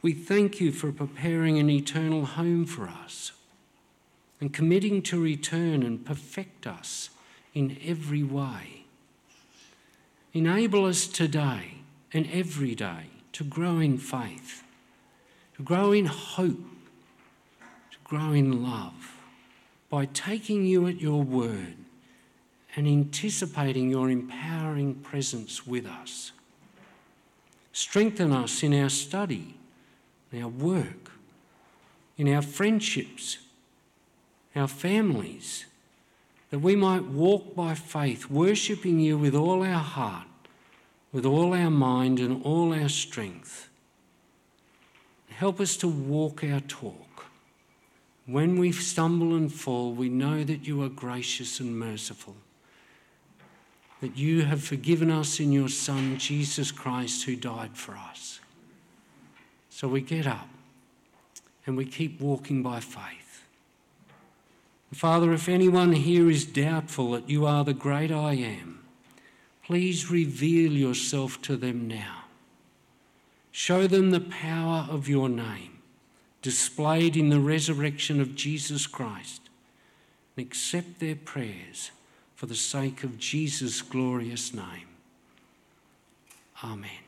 We 0.00 0.12
thank 0.12 0.60
you 0.60 0.72
for 0.72 0.90
preparing 0.90 1.58
an 1.58 1.70
eternal 1.70 2.24
home 2.24 2.64
for 2.64 2.88
us 2.88 3.32
and 4.40 4.52
committing 4.52 5.02
to 5.02 5.22
return 5.22 5.84
and 5.84 6.04
perfect 6.04 6.66
us 6.66 7.10
in 7.54 7.78
every 7.84 8.24
way. 8.24 8.81
Enable 10.34 10.86
us 10.86 11.06
today 11.06 11.74
and 12.12 12.28
every 12.32 12.74
day 12.74 13.06
to 13.32 13.44
grow 13.44 13.78
in 13.80 13.98
faith, 13.98 14.62
to 15.56 15.62
grow 15.62 15.92
in 15.92 16.06
hope, 16.06 16.64
to 17.90 17.98
grow 18.04 18.32
in 18.32 18.62
love 18.62 19.18
by 19.90 20.06
taking 20.06 20.64
you 20.64 20.86
at 20.86 21.00
your 21.00 21.22
word 21.22 21.76
and 22.74 22.86
anticipating 22.86 23.90
your 23.90 24.08
empowering 24.08 24.94
presence 24.94 25.66
with 25.66 25.86
us. 25.86 26.32
Strengthen 27.72 28.32
us 28.32 28.62
in 28.62 28.72
our 28.72 28.88
study, 28.88 29.56
in 30.30 30.42
our 30.42 30.48
work, 30.48 31.10
in 32.16 32.32
our 32.32 32.42
friendships, 32.42 33.38
our 34.56 34.68
families 34.68 35.66
that 36.52 36.58
we 36.58 36.76
might 36.76 37.04
walk 37.04 37.56
by 37.56 37.72
faith, 37.72 38.28
worshipping 38.28 39.00
you 39.00 39.16
with 39.16 39.34
all 39.34 39.62
our 39.62 39.82
heart, 39.82 40.26
with 41.10 41.24
all 41.24 41.54
our 41.54 41.70
mind, 41.70 42.20
and 42.20 42.44
all 42.44 42.74
our 42.74 42.90
strength. 42.90 43.70
Help 45.30 45.60
us 45.60 45.78
to 45.78 45.88
walk 45.88 46.44
our 46.44 46.60
talk. 46.60 47.24
When 48.26 48.58
we 48.58 48.70
stumble 48.70 49.34
and 49.34 49.50
fall, 49.50 49.92
we 49.92 50.10
know 50.10 50.44
that 50.44 50.66
you 50.66 50.82
are 50.82 50.90
gracious 50.90 51.58
and 51.58 51.78
merciful, 51.78 52.36
that 54.02 54.18
you 54.18 54.42
have 54.42 54.62
forgiven 54.62 55.10
us 55.10 55.40
in 55.40 55.52
your 55.52 55.70
Son, 55.70 56.18
Jesus 56.18 56.70
Christ, 56.70 57.24
who 57.24 57.34
died 57.34 57.78
for 57.78 57.96
us. 57.96 58.40
So 59.70 59.88
we 59.88 60.02
get 60.02 60.26
up 60.26 60.50
and 61.64 61.78
we 61.78 61.86
keep 61.86 62.20
walking 62.20 62.62
by 62.62 62.80
faith. 62.80 63.21
Father, 64.92 65.32
if 65.32 65.48
anyone 65.48 65.92
here 65.92 66.30
is 66.30 66.44
doubtful 66.44 67.12
that 67.12 67.28
you 67.28 67.46
are 67.46 67.64
the 67.64 67.72
great 67.72 68.12
I 68.12 68.34
am, 68.34 68.80
please 69.64 70.10
reveal 70.10 70.72
yourself 70.72 71.40
to 71.42 71.56
them 71.56 71.88
now. 71.88 72.24
Show 73.50 73.86
them 73.86 74.10
the 74.10 74.20
power 74.20 74.86
of 74.90 75.08
your 75.08 75.28
name, 75.28 75.78
displayed 76.42 77.16
in 77.16 77.30
the 77.30 77.40
resurrection 77.40 78.20
of 78.20 78.34
Jesus 78.34 78.86
Christ, 78.86 79.48
and 80.36 80.46
accept 80.46 81.00
their 81.00 81.16
prayers 81.16 81.90
for 82.34 82.46
the 82.46 82.54
sake 82.54 83.02
of 83.02 83.18
Jesus' 83.18 83.82
glorious 83.82 84.52
name. 84.52 84.88
Amen. 86.62 87.01